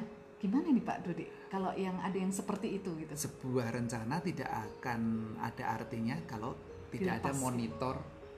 gimana 0.46 0.70
nih 0.70 0.84
Pak 0.86 0.98
Dodi 1.02 1.26
kalau 1.50 1.74
yang 1.74 1.98
ada 1.98 2.14
yang 2.14 2.30
seperti 2.30 2.78
itu 2.78 2.94
gitu? 3.02 3.12
Sebuah 3.18 3.74
rencana 3.74 4.22
tidak 4.22 4.46
akan 4.46 5.34
ada 5.42 5.64
artinya 5.74 6.14
kalau 6.30 6.54
tidak 6.94 7.18
ada 7.18 7.34
Dilepas. 7.34 7.42
monitor 7.42 7.96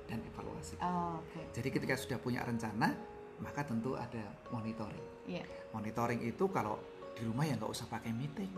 dan 0.08 0.24
evaluasi. 0.24 0.80
Oh, 0.80 1.20
Oke. 1.20 1.52
Jadi 1.52 1.68
ketika 1.68 1.94
sudah 2.00 2.16
punya 2.16 2.40
rencana, 2.40 2.96
maka 3.44 3.60
tentu 3.60 3.92
ada 3.92 4.24
monitoring. 4.48 5.28
Iya. 5.28 5.44
Monitoring 5.76 6.24
itu 6.24 6.48
kalau 6.48 6.80
di 7.12 7.28
rumah 7.28 7.44
ya 7.44 7.60
nggak 7.60 7.68
usah 7.68 7.84
pakai 7.92 8.16
meeting. 8.16 8.48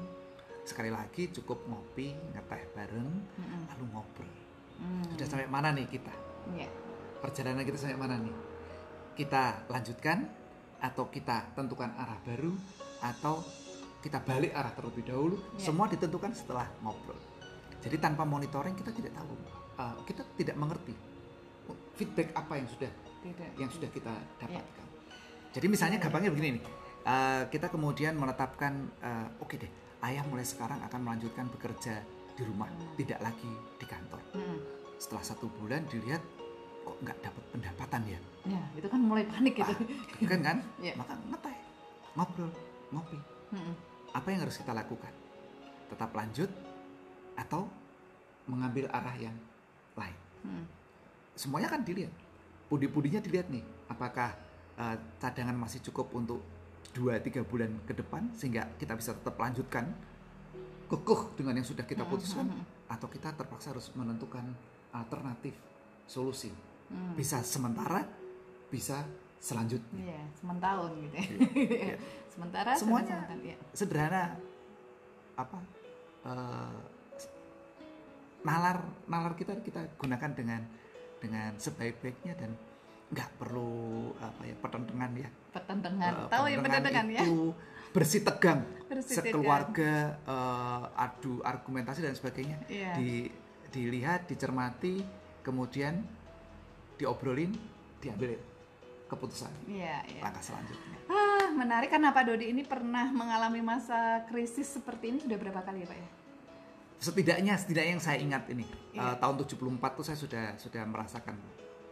Sekali 0.62 0.94
lagi 0.94 1.26
cukup 1.34 1.66
ngopi, 1.66 2.14
ngeteh 2.14 2.62
bareng, 2.78 3.10
Mm-mm. 3.10 3.62
lalu 3.74 3.84
ngobrol. 3.90 4.30
Hmm. 4.78 5.02
Sudah 5.10 5.26
sampai 5.26 5.50
mana 5.50 5.74
nih 5.74 5.90
kita? 5.90 6.14
Iya. 6.54 6.70
Perjalanan 7.18 7.66
kita 7.66 7.76
sampai 7.82 7.98
mana 7.98 8.14
nih? 8.22 8.36
Kita 9.18 9.66
lanjutkan 9.66 10.22
atau 10.80 11.10
kita 11.10 11.50
tentukan 11.52 11.92
arah 11.98 12.16
baru 12.24 12.54
atau 13.00 13.44
kita 14.00 14.20
balik 14.24 14.52
arah 14.56 14.72
terlebih 14.72 15.04
dahulu. 15.04 15.36
Iya. 15.56 15.72
Semua 15.72 15.86
ditentukan 15.88 16.32
setelah 16.32 16.68
ngobrol. 16.80 17.16
Jadi 17.80 17.96
tanpa 17.96 18.28
monitoring 18.28 18.76
kita 18.76 18.92
tidak 18.92 19.12
tahu, 19.16 19.34
uh, 19.80 19.96
kita 20.04 20.22
tidak 20.36 20.56
mengerti 20.56 20.92
feedback 22.00 22.32
apa 22.32 22.56
yang 22.56 22.68
sudah 22.68 22.92
Tidak. 23.20 23.50
yang 23.60 23.70
sudah 23.70 23.88
kita 23.92 24.14
dapatkan. 24.40 24.86
Jadi 25.52 25.66
misalnya 25.68 25.98
Iya, 26.00 26.04
gampangnya 26.08 26.30
begini 26.32 26.48
nih, 26.56 26.64
eh, 27.04 27.42
kita 27.52 27.66
kemudian 27.68 28.16
menetapkan, 28.16 28.72
eh, 29.02 29.42
oke 29.42 29.54
deh, 29.60 29.68
ayah 30.08 30.24
mulai 30.24 30.46
sekarang 30.46 30.80
akan 30.88 31.00
melanjutkan 31.04 31.50
bekerja 31.52 32.00
di 32.38 32.42
rumah, 32.48 32.70
tidak 32.96 33.20
lagi 33.20 33.52
di 33.76 33.84
kantor. 33.84 34.22
Mm. 34.32 34.58
Setelah 34.96 35.24
satu 35.26 35.52
bulan 35.60 35.84
dilihat 35.90 36.22
kok 36.80 36.96
nggak 37.04 37.18
dapat 37.20 37.44
pendapatan 37.52 38.02
ya, 38.08 38.20
Ya, 38.48 38.62
itu 38.72 38.88
kan 38.88 39.04
mulai 39.04 39.28
panik 39.28 39.52
gitu. 39.52 39.68
Ah, 39.68 40.24
kan 40.24 40.40
kan? 40.40 40.56
Iya. 40.84 40.96
Maka 40.96 41.12
ngeteh, 41.28 41.56
ngobrol, 42.16 42.50
ngopi. 42.90 43.18
Mm-mm. 43.54 43.74
Apa 44.14 44.34
yang 44.34 44.46
harus 44.46 44.58
kita 44.58 44.74
lakukan? 44.74 45.10
Tetap 45.90 46.10
lanjut 46.14 46.50
atau 47.38 47.66
mengambil 48.46 48.90
arah 48.90 49.16
yang 49.16 49.36
lain? 49.94 50.18
Mm. 50.40 50.64
semuanya 51.36 51.68
kan 51.68 51.84
dilihat 51.84 52.12
pudi-pudinya 52.72 53.20
dilihat 53.20 53.52
nih 53.52 53.60
apakah 53.92 54.32
eh, 54.80 54.96
cadangan 55.20 55.52
masih 55.52 55.84
cukup 55.84 56.08
untuk 56.16 56.40
2-3 56.96 57.44
bulan 57.44 57.70
ke 57.84 57.92
depan 57.92 58.32
sehingga 58.34 58.66
kita 58.80 58.96
bisa 58.96 59.12
tetap 59.14 59.36
lanjutkan 59.36 59.92
kekuh 60.90 61.36
dengan 61.38 61.60
yang 61.60 61.68
sudah 61.68 61.86
kita 61.86 62.02
putuskan 62.08 62.50
mm, 62.50 62.56
mm. 62.56 62.92
atau 62.92 63.06
kita 63.06 63.36
terpaksa 63.36 63.76
harus 63.76 63.92
menentukan 63.94 64.42
alternatif 64.96 65.54
solusi 66.08 66.50
Mm. 66.90 67.14
bisa 67.14 67.38
sementara 67.46 68.02
bisa 68.66 69.06
selanjutnya 69.40 69.96
Iya, 69.96 70.22
sementahun 70.36 70.90
gitu 71.00 71.16
ya. 71.16 71.26
Iya. 71.56 71.96
Sementara 72.32 72.70
Semuanya. 72.76 73.18
sementara, 73.26 73.34
iya. 73.42 73.56
sederhana 73.72 74.24
apa 75.34 75.58
eh, 76.22 76.78
nalar 78.40 78.78
nalar 79.06 79.32
kita 79.34 79.60
kita 79.60 79.84
gunakan 79.96 80.30
dengan 80.32 80.62
dengan 81.18 81.52
sebaik-baiknya 81.56 82.32
dan 82.34 82.50
nggak 83.10 83.30
perlu 83.36 83.72
apa 84.16 84.42
ya 84.44 84.54
pertentangan 84.56 85.12
ya 85.16 85.28
Pertentangan. 85.50 86.12
Eh, 86.14 86.28
Tahu 86.30 86.44
ya 86.46 86.56
pertentangan 86.60 87.06
ya? 87.10 87.20
itu 87.20 87.50
bersih 87.90 88.22
tegang 88.22 88.62
Bersih 88.86 89.18
sekeluarga 89.18 89.92
eh, 90.22 90.84
adu 90.96 91.42
argumentasi 91.42 92.00
dan 92.00 92.14
sebagainya 92.14 92.58
Iya. 92.68 92.92
di 92.96 93.10
dilihat 93.70 94.26
dicermati 94.26 95.02
kemudian 95.42 96.02
diobrolin 96.96 97.50
diambil 97.98 98.38
keputusan 99.10 99.50
Iya, 99.66 100.06
iya. 100.06 100.22
langkah 100.22 100.40
selanjutnya 100.40 100.96
Ah, 101.06 101.50
menarik 101.50 101.90
karena 101.90 102.10
Pak 102.10 102.24
Dodi 102.24 102.46
ini 102.48 102.62
pernah 102.62 103.10
mengalami 103.10 103.58
masa 103.60 103.98
krisis 104.24 104.70
seperti 104.70 105.10
ini 105.10 105.18
sudah 105.18 105.36
berapa 105.36 105.60
kali 105.60 105.82
ya 105.82 105.88
Pak 105.88 105.98
ya? 105.98 106.08
setidaknya 106.98 107.54
setidaknya 107.56 107.92
yang 107.92 108.04
saya 108.04 108.18
ingat 108.18 108.44
ini 108.48 108.64
Iya. 108.92 109.02
eh, 109.02 109.16
tahun 109.16 109.34
74 109.40 109.56
tuh 109.92 110.04
saya 110.04 110.14
sudah 110.16 110.44
sudah 110.56 110.82
merasakan 110.84 111.34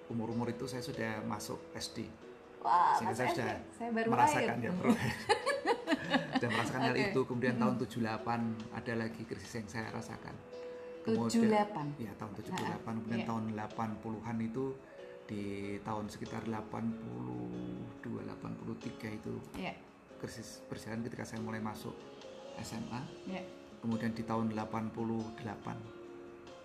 umur-umur 0.06 0.48
itu 0.48 0.64
saya 0.64 0.80
sudah 0.80 1.20
masuk 1.22 1.58
SD 1.72 2.06
Wah, 2.58 2.94
sehingga 2.94 3.14
saya 3.14 3.28
SD, 3.28 3.34
sudah 3.34 3.56
saya 3.72 3.90
baru 3.90 4.08
merasakan 4.08 4.54
lahir. 4.54 4.64
ya 4.64 4.70
bro. 4.72 4.90
sudah 6.34 6.48
merasakan 6.50 6.80
hal 6.82 6.94
Oke. 6.94 7.04
itu 7.04 7.20
kemudian 7.24 7.54
tahun 7.56 7.74
78 7.76 8.74
ada 8.74 8.92
lagi 8.94 9.22
krisis 9.24 9.52
yang 9.54 9.66
saya 9.66 9.86
rasakan 9.90 10.34
78. 11.04 11.96
ya 11.96 12.12
tahun 12.14 12.32
78 12.36 12.52
Nah, 12.52 12.76
kemudian 12.84 13.16
iya. 13.16 13.26
tahun 13.26 13.44
80-an 13.56 14.36
itu 14.42 14.64
di 15.28 15.44
tahun 15.78 16.08
sekitar 16.08 16.48
82 16.48 18.00
83 18.00 19.12
itu 19.14 19.34
Iya, 19.54 19.76
krisis 20.16 20.64
berjalan 20.66 21.04
ketika 21.04 21.22
saya 21.22 21.38
mulai 21.38 21.60
masuk 21.60 21.92
SMA 22.58 23.00
iya. 23.28 23.44
kemudian 23.78 24.10
di 24.10 24.24
tahun 24.24 24.50
88 24.50 24.96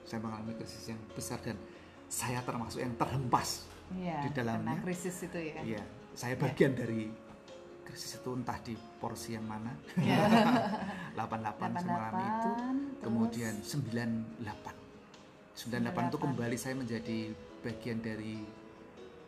saya 0.04 0.20
mengalami 0.20 0.56
krisis 0.56 0.90
yang 0.90 1.00
besar 1.12 1.38
dan 1.40 1.60
saya 2.08 2.40
termasuk 2.42 2.80
yang 2.80 2.96
terhempas 2.96 3.68
Iya, 3.94 4.26
Di 4.26 4.30
dalamnya. 4.32 4.74
karena 4.74 4.86
krisis 4.88 5.22
itu 5.22 5.38
ya. 5.38 5.60
iya 5.62 5.84
saya 6.14 6.34
bagian 6.34 6.72
dari 6.72 7.12
krisis 7.84 8.16
itu 8.16 8.30
entah 8.32 8.58
di 8.64 8.74
porsi 8.98 9.36
yang 9.36 9.44
mana 9.44 9.76
Iya. 10.00 10.24
88 11.20 11.20
saya 11.20 11.84
mengalami 11.84 12.24
itu 12.24 12.50
88, 12.96 13.04
kemudian 13.04 13.54
terus 13.60 13.76
98 13.76 14.72
98 15.54 16.10
itu 16.10 16.18
98. 16.18 16.24
kembali 16.26 16.56
saya 16.58 16.74
menjadi 16.74 17.20
bagian 17.64 17.98
dari 17.98 18.44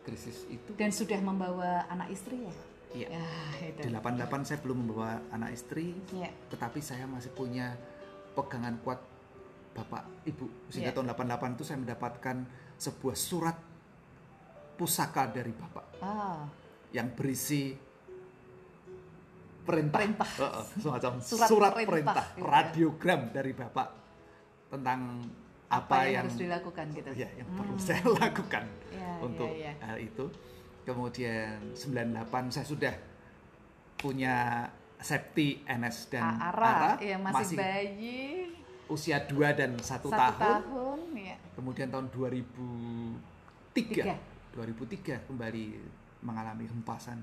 krisis 0.02 0.46
itu 0.46 0.70
dan 0.74 0.88
sudah 0.88 1.18
membawa 1.18 1.88
anak 1.88 2.08
istri 2.08 2.38
ya? 2.38 2.54
iya 2.94 3.08
Ya, 3.10 3.26
itu. 3.66 3.80
di 3.82 3.90
88 3.90 4.46
saya 4.46 4.58
belum 4.60 4.78
membawa 4.84 5.18
anak 5.28 5.50
istri 5.52 5.96
Iya. 6.10 6.30
tetapi 6.48 6.78
saya 6.78 7.04
masih 7.04 7.32
punya 7.32 7.74
pegangan 8.32 8.76
kuat 8.80 9.00
bapak 9.72 10.04
ibu 10.24 10.46
sehingga 10.68 10.92
Iya. 10.92 10.96
tahun 10.96 11.08
88 11.10 11.56
itu 11.56 11.64
saya 11.64 11.78
mendapatkan 11.78 12.36
sebuah 12.76 13.16
surat 13.16 13.56
pusaka 14.76 15.26
dari 15.26 15.50
bapak 15.50 15.84
Ah, 15.98 16.44
yang 16.92 17.08
berisi 17.10 17.72
perintah, 19.66 19.98
Perintah. 19.98 20.28
Heeh, 20.30 20.64
semacam 20.78 21.12
Surat 21.18 21.48
surat, 21.48 21.70
perintah, 21.74 21.90
perintah, 21.90 22.26
gitu 22.30 22.38
ya. 22.38 22.46
radiogram 22.46 23.20
dari 23.34 23.50
bapak 23.50 23.88
tentang 24.68 25.00
apa, 25.66 25.82
apa, 25.82 25.96
yang, 25.98 26.06
yang, 26.06 26.22
harus 26.22 26.36
dilakukan 26.36 26.86
gitu? 26.92 27.10
ya, 27.12 27.28
yang 27.34 27.48
perlu 27.50 27.74
Hmm. 27.74 27.82
saya 27.82 28.02
lakukan 28.22 28.64
Iya, 28.88 29.10
untuk 29.20 29.50
iya, 29.50 29.72
iya. 29.72 29.84
hal 29.84 29.98
itu. 29.98 30.24
Kemudian 30.82 31.58
98 31.74 32.54
saya 32.54 32.62
sudah 32.64 32.94
punya 33.96 34.62
safety 34.96 35.60
NS 35.62 36.08
dan 36.08 36.22
ARA, 36.38 36.94
Ara, 36.94 37.02
ya 37.02 37.16
masih, 37.18 37.56
bayi, 37.56 38.54
usia 38.86 39.18
2 39.20 39.34
dan 39.52 39.74
1 39.74 39.82
satu 39.82 40.08
tahun. 40.08 40.38
tahun, 40.38 41.00
ya. 41.16 41.36
Kemudian 41.52 41.88
tahun 41.90 42.06
2003 42.08 43.74
Tiga. 43.74 44.14
2003 44.52 45.26
kembali 45.26 45.64
mengalami 46.22 46.64
hempasan 46.64 47.20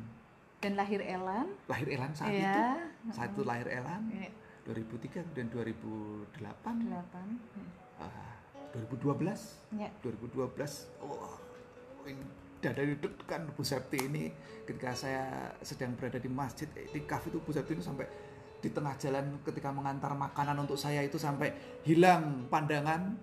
Dan 0.60 0.76
lahir 0.76 1.02
Elan, 1.02 1.48
lahir 1.66 1.88
Elan 1.90 2.12
saat 2.14 2.32
Iya. 2.32 2.46
itu. 2.46 2.62
Saat 3.12 3.32
itu 3.32 3.44
lahir 3.44 3.68
Elan 3.68 4.02
ya, 4.10 4.30
2003 4.64 5.20
kemudian 5.22 5.48
2008 5.50 6.76
delapan, 6.84 7.28
ah, 7.98 8.33
2012 8.74 9.78
ya. 9.78 9.90
2012 10.02 11.06
wah 11.06 11.38
ini 12.10 12.24
dada 12.58 12.82
deg-degan 12.82 13.42
Bu 13.54 13.62
Septi 13.62 14.00
ini 14.02 14.32
ketika 14.66 14.96
saya 14.96 15.52
sedang 15.62 15.94
berada 16.00 16.18
di 16.18 16.32
masjid 16.32 16.66
eh, 16.74 16.88
di 16.90 17.04
kafe 17.06 17.30
itu 17.30 17.40
Bu 17.44 17.52
Septi 17.54 17.76
ini 17.78 17.84
sampai 17.84 18.08
di 18.64 18.72
tengah 18.72 18.96
jalan 18.96 19.44
ketika 19.44 19.70
mengantar 19.76 20.16
makanan 20.16 20.64
untuk 20.64 20.80
saya 20.80 21.04
itu 21.04 21.20
sampai 21.20 21.52
hilang 21.84 22.48
pandangan 22.48 23.20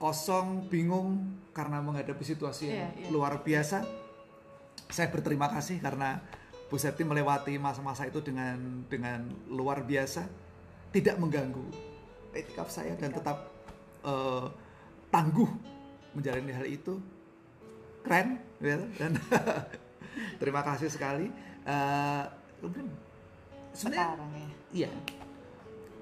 kosong 0.00 0.66
bingung 0.72 1.36
karena 1.52 1.84
menghadapi 1.84 2.24
situasi 2.24 2.72
yang 2.72 2.88
Iya, 2.96 3.06
iya. 3.06 3.08
luar 3.12 3.44
biasa 3.44 3.84
saya 4.88 5.12
berterima 5.12 5.52
kasih 5.52 5.78
karena 5.84 6.24
Bu 6.68 6.80
Septi 6.80 7.04
melewati 7.04 7.60
masa-masa 7.60 8.08
itu 8.08 8.24
dengan 8.24 8.56
dengan 8.88 9.28
luar 9.52 9.84
biasa 9.84 10.24
tidak 10.88 11.20
mengganggu 11.20 11.64
etikaf 12.32 12.72
saya 12.72 12.96
dan 12.96 13.12
tetap 13.12 13.52
eh, 14.04 14.46
tangguh 15.08 15.50
menjalani 16.12 16.52
hal 16.52 16.66
itu 16.66 16.94
keren 18.00 18.38
gitu. 18.58 18.84
dan 18.96 19.12
terima 20.40 20.60
kasih 20.62 20.88
sekali 20.88 21.28
kemudian 22.58 22.88
sebenarnya 23.70 24.04
Sekarang 24.04 24.30
ya. 24.32 24.48
iya 24.74 24.90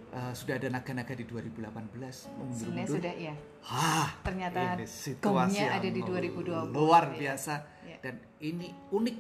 Eh, 0.07 0.33
sudah 0.33 0.57
ada 0.57 0.73
naga-naga 0.73 1.13
di 1.13 1.29
2018 1.29 1.61
Sebenarnya 1.61 2.33
mundur-mundur 2.33 2.89
sudah 2.97 3.15
ya. 3.21 3.35
Hah, 3.61 4.09
Ternyata 4.25 4.59
ini 4.73 4.87
situasi 4.89 5.21
gongnya 5.21 5.61
yang 5.61 5.77
ada 5.77 5.89
di 5.93 6.01
2020. 6.01 6.73
luar 6.73 7.05
Ya. 7.11 7.17
biasa 7.21 7.55
Ya. 7.85 7.99
dan 8.01 8.15
ini 8.41 8.73
unik 8.89 9.17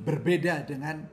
berbeda 0.00 0.66
dengan 0.66 1.06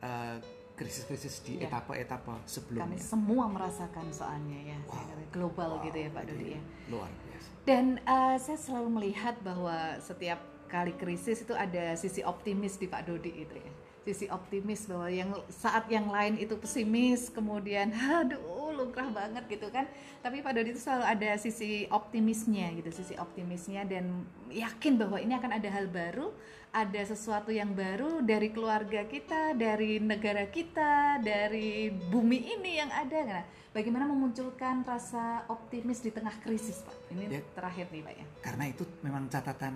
eh, 0.00 0.36
krisis-krisis 0.74 1.44
di 1.44 1.60
Ya. 1.60 1.68
etapa-etapa 1.68 2.42
Kami 2.42 2.48
sebelumnya 2.48 2.98
semua 2.98 3.44
merasakan 3.46 4.10
soalnya 4.10 4.58
ya. 4.66 4.78
Wow. 4.82 5.30
global 5.30 5.70
Wow, 5.76 5.84
gitu 5.86 5.98
ya 6.00 6.10
Pak 6.10 6.24
Dodi 6.26 6.48
ya. 6.50 6.60
luar 6.88 7.10
biasa 7.12 7.29
Dan 7.64 8.00
eh, 8.00 8.36
saya 8.40 8.58
selalu 8.58 8.88
melihat 9.00 9.36
bahwa 9.44 10.00
setiap 10.00 10.40
kali 10.70 10.94
krisis 10.94 11.42
itu 11.42 11.52
ada 11.52 11.98
sisi 11.98 12.22
optimis 12.22 12.78
di 12.78 12.86
Pak 12.86 13.02
Dodi 13.10 13.32
itu 13.42 13.56
ya. 13.58 13.72
Sisi 14.00 14.26
optimis 14.32 14.88
bahwa 14.88 15.12
yang 15.12 15.30
saat 15.52 15.84
yang 15.92 16.08
lain 16.08 16.40
itu 16.40 16.56
pesimis, 16.56 17.28
kemudian 17.28 17.92
aduh 18.22 18.72
lumrah 18.72 19.12
banget 19.12 19.44
gitu 19.50 19.68
kan. 19.68 19.84
Tapi 20.24 20.40
Pak 20.40 20.56
Dodi 20.56 20.72
itu 20.72 20.80
selalu 20.80 21.04
ada 21.04 21.30
sisi 21.36 21.84
optimisnya 21.92 22.72
gitu, 22.80 22.88
sisi 22.94 23.14
optimisnya 23.20 23.84
dan 23.84 24.24
yakin 24.48 24.96
bahwa 24.96 25.20
ini 25.20 25.36
akan 25.36 25.52
ada 25.60 25.68
hal 25.68 25.86
baru, 25.92 26.32
ada 26.72 27.02
sesuatu 27.04 27.52
yang 27.52 27.76
baru 27.76 28.24
dari 28.24 28.48
keluarga 28.54 29.04
kita, 29.04 29.52
dari 29.52 30.00
negara 30.00 30.48
kita, 30.48 31.20
dari 31.20 31.92
bumi 31.92 32.56
ini 32.56 32.80
yang 32.80 32.88
ada. 32.88 33.18
Nah, 33.26 33.44
bagaimana 33.70 34.06
memunculkan 34.06 34.82
rasa 34.82 35.46
optimis 35.46 36.02
di 36.02 36.10
tengah 36.10 36.34
krisis, 36.42 36.82
Pak? 36.82 36.96
Ini 37.14 37.24
Ya. 37.30 37.40
terakhir 37.54 37.86
nih, 37.90 38.02
Pak 38.02 38.14
ya. 38.18 38.26
karena 38.42 38.64
itu 38.66 38.82
memang 39.02 39.30
catatan 39.30 39.74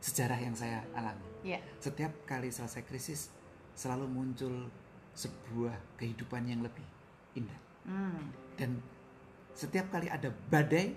sejarah 0.00 0.40
yang 0.40 0.56
saya 0.56 0.80
alami 0.96 1.24
Ya, 1.40 1.60
setiap 1.80 2.12
kali 2.28 2.52
selesai 2.52 2.84
krisis 2.84 3.32
selalu 3.72 4.04
muncul 4.08 4.68
sebuah 5.16 5.72
kehidupan 5.96 6.44
yang 6.44 6.60
lebih 6.60 6.84
indah 7.32 7.60
hmm. 7.88 8.24
dan 8.60 8.76
setiap 9.56 9.88
kali 9.88 10.08
ada 10.12 10.28
badai 10.52 10.92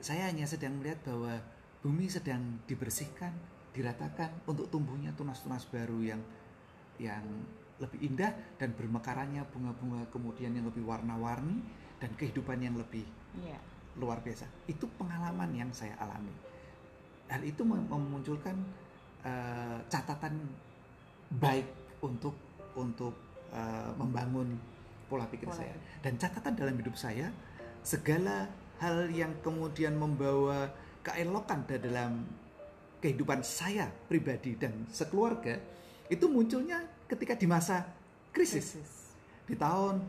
saya 0.00 0.28
hanya 0.28 0.44
sedang 0.44 0.76
melihat 0.76 1.00
bahwa 1.08 1.40
bumi 1.80 2.06
sedang 2.08 2.60
dibersihkan 2.68 3.32
diratakan 3.72 4.28
untuk 4.44 4.68
tumbuhnya 4.68 5.12
tunas-tunas 5.16 5.64
baru 5.68 5.98
yang 6.04 6.20
yang 6.98 7.24
lebih 7.78 7.98
indah 8.02 8.34
dan 8.58 8.74
bermekarannya 8.74 9.46
bunga-bunga 9.54 10.02
kemudian 10.10 10.50
yang 10.50 10.66
lebih 10.66 10.82
warna-warni 10.82 11.62
dan 11.98 12.10
kehidupan 12.18 12.58
yang 12.58 12.74
lebih 12.74 13.06
Iya. 13.38 13.58
luar 13.98 14.18
biasa. 14.22 14.46
Itu 14.66 14.90
pengalaman 14.98 15.50
yang 15.54 15.70
saya 15.70 15.94
alami. 15.98 16.32
Hal 17.30 17.42
itu 17.44 17.62
mem- 17.62 17.86
memunculkan 17.86 18.56
eh, 19.22 19.78
catatan 19.90 20.34
baik 21.38 21.66
untuk 22.02 22.34
untuk 22.74 23.14
eh, 23.50 23.90
membangun 23.98 24.58
pola 25.10 25.26
pikir 25.26 25.50
Pola 25.50 25.58
saya. 25.62 25.74
Dan 26.02 26.14
catatan 26.18 26.54
dalam 26.54 26.74
hidup 26.78 26.94
saya 26.94 27.30
segala 27.82 28.46
hal 28.78 29.10
yang 29.10 29.34
kemudian 29.42 29.98
membawa 29.98 30.70
keelokan 31.02 31.66
dalam 31.66 32.22
kehidupan 32.98 33.42
saya 33.42 33.86
pribadi 34.10 34.58
dan 34.58 34.86
sekeluarga 34.90 35.58
itu 36.08 36.24
munculnya 36.28 36.80
ketika 37.08 37.36
di 37.36 37.46
masa 37.48 37.84
krisis. 38.32 38.76
Krisis. 38.76 38.90
Di 39.48 39.56
tahun 39.56 40.00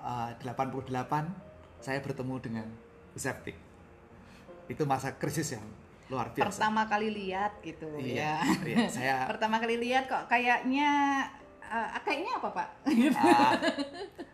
uh, 0.00 0.30
88 0.40 0.88
saya 1.80 1.98
bertemu 2.02 2.34
dengan 2.40 2.66
septic. 3.16 3.56
Itu 4.68 4.84
masa 4.84 5.16
krisis 5.16 5.56
yang 5.56 5.64
luar 6.08 6.32
biasa. 6.32 6.48
Pertama 6.48 6.88
kali 6.88 7.08
lihat 7.12 7.60
gitu 7.60 7.88
Iya, 8.00 8.40
ya. 8.40 8.64
iya, 8.64 8.86
saya 8.88 9.14
Pertama 9.32 9.60
kali 9.60 9.76
lihat 9.76 10.08
kok 10.08 10.24
kayaknya 10.28 10.90
eh, 11.68 12.00
kayaknya 12.04 12.32
apa 12.40 12.48
Pak? 12.50 12.68
ah, 13.20 13.52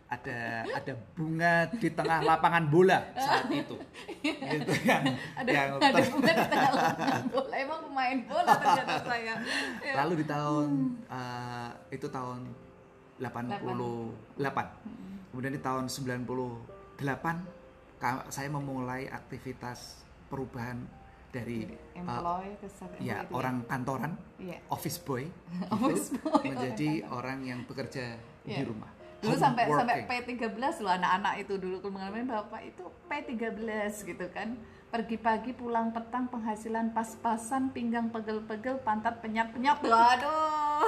ada 0.05 0.39
ada 0.69 0.93
bunga 1.17 1.53
di 1.75 1.89
tengah 1.91 2.19
lapangan 2.23 2.63
bola 2.69 2.99
saat 3.17 3.49
itu. 3.51 3.75
Itu 4.61 4.73
yang 4.85 5.03
ada 5.35 5.51
yang 5.51 5.69
ada 5.81 6.03
bunga 6.07 6.31
di 6.31 6.45
tengah 6.47 6.71
lapangan 6.71 7.23
bola. 7.29 7.55
Emang 7.57 7.79
pemain 7.89 8.17
bola 8.29 8.51
ternyata 8.55 8.95
saya. 9.03 9.33
Ya. 9.85 9.93
Lalu 10.01 10.23
di 10.23 10.25
tahun 10.25 10.69
uh, 11.09 11.69
itu 11.93 12.07
tahun 12.09 12.41
88. 13.21 13.29
Kemudian 15.29 15.53
di 15.53 15.61
tahun 15.61 15.85
98 15.91 18.01
ka- 18.01 18.25
saya 18.31 18.49
memulai 18.49 19.05
aktivitas 19.11 20.01
perubahan 20.31 20.79
dari 21.35 21.67
uh, 21.67 21.99
employ 21.99 22.45
ke 22.55 22.67
sub- 22.69 22.95
ya 22.97 23.19
employ 23.19 23.25
itu 23.25 23.33
orang 23.35 23.55
kantoran, 23.65 24.11
Iya. 24.37 24.57
office 24.67 24.97
boy, 24.97 25.23
Office 25.75 26.07
boy, 26.15 26.43
menjadi 26.45 26.89
orang 27.09 27.39
yang 27.41 27.59
bekerja 27.63 28.15
di 28.41 28.55
Iya. 28.55 28.63
rumah. 28.63 28.91
Dulu 29.15 29.31
Home 29.31 29.41
sampai 29.41 29.63
sampai 29.65 29.95
working. 30.05 30.37
P13 30.37 30.55
loh 30.79 30.93
anak-anak 30.93 31.33
itu 31.39 31.53
dulu 31.55 31.77
kemarin 31.81 32.23
Bapak 32.25 32.61
itu 32.63 32.83
P13 33.05 33.57
gitu 34.05 34.27
kan. 34.29 34.55
Pergi 34.85 35.17
pagi 35.17 35.51
pulang 35.51 35.91
petang 35.91 36.29
penghasilan 36.29 36.93
pas-pasan 36.93 37.67
pinggang 37.69 38.07
pegel-pegel 38.07 38.79
pantat 38.79 39.19
penyat-penyat 39.19 39.81
aduh 39.81 40.87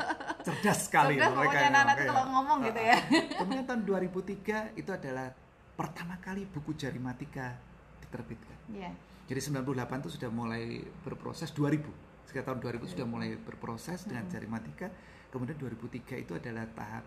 cerdas 0.46 0.88
sekali 0.88 1.14
Cerdas 1.14 1.28
mereka 1.28 1.42
pokoknya 1.42 1.60
ya, 1.60 1.68
anak-anak 1.68 1.84
makanya. 1.92 2.08
kalau 2.08 2.24
ngomong 2.30 2.58
gitu 2.62 2.80
ya. 2.80 2.96
Kemudian 3.42 3.64
tahun 3.66 3.82
2003 3.82 4.80
itu 4.80 4.90
adalah 4.90 5.26
pertama 5.72 6.14
kali 6.16 6.42
buku 6.46 6.70
jarimatika 6.72 7.58
diterbitkan. 8.00 8.56
Iya. 8.70 8.90
Jadi 9.32 9.48
98 9.48 10.04
itu 10.04 10.20
sudah 10.20 10.28
mulai 10.28 10.84
berproses 11.00 11.56
2000. 11.56 11.88
Sekitar 12.28 12.52
tahun 12.52 12.60
2000 12.84 12.92
sudah 12.92 13.08
mulai 13.08 13.32
berproses 13.40 14.04
dengan 14.04 14.28
jarimatika. 14.28 14.92
Kemudian 15.32 15.56
2003 15.56 16.20
itu 16.20 16.36
adalah 16.36 16.68
tahap 16.76 17.00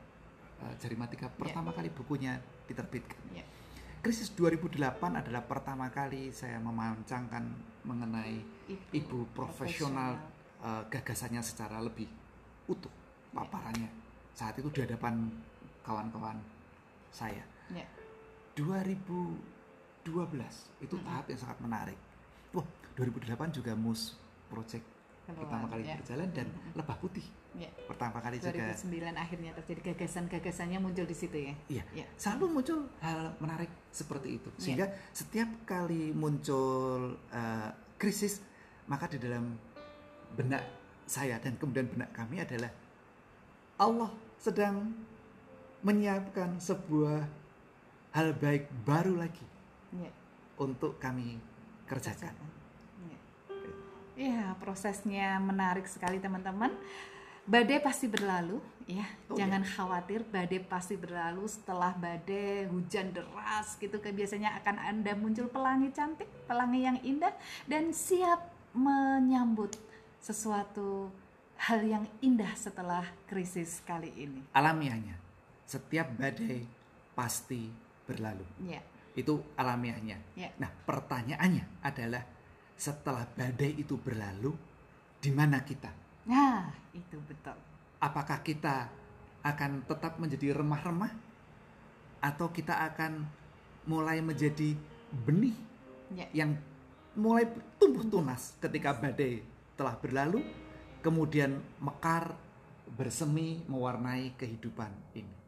uh, 0.65 0.73
jarimatika 0.81 1.29
pertama 1.29 1.69
kali 1.69 1.93
bukunya 1.93 2.41
diterbitkan. 2.65 3.21
Iya. 3.29 3.45
Krisis 4.01 4.33
2008 4.33 5.21
adalah 5.21 5.45
pertama 5.45 5.93
kali 5.93 6.33
saya 6.33 6.57
memancangkan 6.57 7.45
mengenai 7.85 8.41
ibu 8.89 9.29
profesional 9.37 10.17
uh, 10.65 10.81
gagasannya 10.89 11.45
secara 11.45 11.77
lebih 11.77 12.09
utuh 12.65 12.89
paparannya 13.37 13.85
saat 14.33 14.57
itu 14.57 14.73
di 14.73 14.81
hadapan 14.81 15.29
kawan-kawan 15.85 16.41
saya. 17.13 17.45
Iya. 17.69 17.85
2012 18.57 20.09
itu 20.81 20.95
tahap 21.05 21.29
yang 21.29 21.37
sangat 21.37 21.61
menarik. 21.61 22.14
Wah, 22.55 22.65
2008 22.95 23.51
juga 23.53 23.75
MUS 23.75 24.15
Project 24.47 24.85
pertama 25.25 25.65
kali 25.65 25.83
ya. 25.83 25.97
berjalan 25.97 26.29
dan 26.31 26.47
Lebah 26.77 26.97
Putih 27.01 27.25
Ya. 27.55 27.71
pertama 27.87 28.19
kali 28.19 28.35
juga 28.35 28.51
2009 28.51 29.15
akhirnya 29.15 29.55
terjadi 29.55 29.95
gagasan-gagasannya 29.95 30.75
muncul 30.75 31.07
di 31.07 31.15
situ 31.15 31.39
ya. 31.39 31.55
Iya, 31.71 31.83
Iya. 31.95 32.05
selalu 32.19 32.45
muncul 32.51 32.83
hal 32.99 33.31
menarik 33.39 33.71
seperti 33.95 34.37
itu. 34.37 34.51
Iya. 34.51 34.59
Sehingga 34.59 34.85
setiap 35.15 35.49
kali 35.63 36.11
muncul 36.11 37.15
uh, 37.31 37.69
krisis, 37.95 38.43
maka 38.85 39.07
di 39.07 39.23
dalam 39.23 39.55
benak 40.35 40.67
saya 41.07 41.39
dan 41.39 41.55
kemudian 41.55 41.87
benak 41.87 42.11
kami 42.11 42.43
adalah 42.43 42.67
Allah 43.79 44.11
sedang 44.35 44.91
menyiapkan 45.79 46.59
sebuah 46.59 47.23
hal 48.11 48.35
baik 48.35 48.67
baru 48.83 49.15
lagi 49.15 49.47
Iya. 49.95 50.11
untuk 50.59 50.99
kami 50.99 51.39
kerjakan. 51.85 52.33
Iya. 53.05 53.19
Iya, 54.15 54.45
prosesnya 54.57 55.37
menarik 55.41 55.85
sekali 55.85 56.17
teman-teman. 56.17 56.73
Badai 57.45 57.77
pasti 57.77 58.09
berlalu, 58.09 58.57
ya. 58.89 59.05
Oh, 59.29 59.37
Jangan 59.37 59.61
khawatir, 59.61 60.25
badai 60.25 60.65
pasti 60.65 60.97
berlalu. 60.97 61.45
Setelah 61.45 61.93
badai, 61.93 62.65
hujan 62.65 63.13
deras 63.13 63.77
gitu 63.77 64.01
kan 64.01 64.17
biasanya 64.17 64.57
akan 64.57 64.81
Anda 64.81 65.13
muncul 65.13 65.45
pelangi 65.53 65.93
cantik, 65.93 66.25
pelangi 66.49 66.89
yang 66.89 66.97
indah 67.05 67.29
dan 67.69 67.93
siap 67.93 68.49
menyambut 68.73 69.77
sesuatu 70.17 71.13
hal 71.69 71.85
yang 71.85 72.05
indah 72.19 72.49
setelah 72.57 73.05
krisis 73.29 73.77
kali 73.85 74.09
ini. 74.17 74.41
Alamiahnya, 74.49 75.13
setiap 75.69 76.09
badai 76.17 76.65
pasti 77.13 77.69
berlalu. 78.09 78.45
Ya. 78.65 78.81
Itu 79.15 79.41
alamiahnya. 79.55 80.19
Ya. 80.35 80.51
Nah, 80.59 80.69
pertanyaannya 80.83 81.81
adalah 81.81 82.23
setelah 82.75 83.23
badai 83.31 83.79
itu 83.79 83.95
berlalu, 83.95 84.51
di 85.23 85.31
mana 85.31 85.63
kita? 85.63 85.89
Nah, 86.27 86.67
itu 86.91 87.15
betul. 87.23 87.55
Apakah 88.03 88.43
kita 88.43 88.91
akan 89.45 89.87
tetap 89.87 90.19
menjadi 90.19 90.51
remah-remah 90.57 91.13
atau 92.19 92.51
kita 92.51 92.83
akan 92.91 93.23
mulai 93.85 94.19
menjadi 94.19 94.73
benih 95.23 95.55
Ya. 96.13 96.45
yang 96.45 96.53
mulai 97.17 97.49
tumbuh 97.81 98.05
tunas 98.05 98.53
ketika 98.61 98.93
badai 98.93 99.41
telah 99.73 99.97
berlalu, 99.97 100.45
kemudian 101.01 101.57
mekar, 101.81 102.37
bersemi, 102.93 103.65
mewarnai 103.65 104.37
kehidupan 104.37 104.93
ini. 105.17 105.44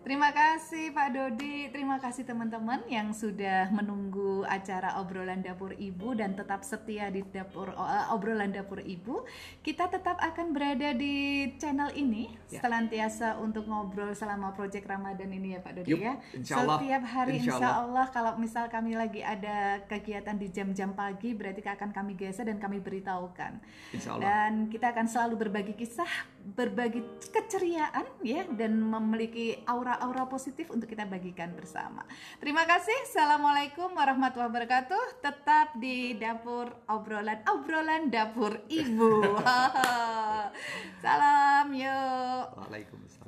Terima 0.00 0.32
kasih 0.32 0.96
Pak 0.96 1.12
Dodi, 1.12 1.68
terima 1.68 2.00
kasih 2.00 2.24
teman-teman 2.24 2.80
yang 2.88 3.12
sudah 3.12 3.68
menunggu 3.68 4.48
acara 4.48 4.96
obrolan 4.96 5.44
dapur 5.44 5.76
ibu 5.76 6.16
dan 6.16 6.32
tetap 6.32 6.64
setia 6.64 7.12
di 7.12 7.20
dapur 7.20 7.68
eh, 7.76 8.08
obrolan 8.08 8.48
dapur 8.48 8.80
ibu. 8.80 9.28
Kita 9.60 9.92
tetap 9.92 10.16
akan 10.16 10.56
berada 10.56 10.96
di 10.96 11.44
channel 11.60 11.92
ini 11.92 12.32
Ya. 12.50 12.58
selantiasa 12.64 13.38
untuk 13.38 13.68
ngobrol 13.70 14.10
selama 14.10 14.50
proyek 14.50 14.82
Ramadan 14.82 15.30
ini 15.30 15.54
ya 15.54 15.60
Pak 15.62 15.72
Dodi 15.78 15.92
Yup, 15.94 16.00
ya. 16.02 16.14
insya 16.34 16.54
Allah. 16.58 16.78
Setiap 16.82 17.02
hari 17.06 17.32
Insya 17.38 17.52
insya 17.54 17.70
Allah 17.78 18.06
kalau 18.10 18.32
misal 18.42 18.64
kami 18.66 18.98
lagi 18.98 19.20
ada 19.22 19.78
kegiatan 19.86 20.34
di 20.34 20.48
jam-jam 20.50 20.90
pagi 20.90 21.30
berarti 21.36 21.62
akan 21.62 21.94
kami 21.94 22.18
geser 22.18 22.48
dan 22.48 22.58
kami 22.58 22.82
beritahukan. 22.82 23.52
Insya 23.94 24.16
Allah. 24.16 24.24
Dan 24.24 24.66
kita 24.66 24.90
akan 24.90 25.06
selalu 25.06 25.46
berbagi 25.46 25.78
kisah, 25.78 26.10
berbagi 26.58 27.04
keceriaan 27.30 28.08
ya 28.26 28.42
dan 28.50 28.74
memiliki 28.82 29.62
aura-aura 29.90 30.30
positif 30.30 30.70
untuk 30.70 30.86
kita 30.86 31.02
bagikan 31.02 31.50
bersama. 31.58 32.06
Terima 32.38 32.62
kasih. 32.62 32.94
Assalamualaikum 33.10 33.90
warahmatullahi 33.90 34.46
wabarakatuh. 34.46 35.18
Tetap 35.18 35.74
di 35.82 36.14
dapur 36.14 36.70
obrolan 36.86 37.42
obrolan 37.50 38.06
dapur 38.06 38.54
ibu. 38.70 39.34
Salam 41.02 41.74
yuk. 41.74 42.44
Waalaikumsalam. 42.54 43.19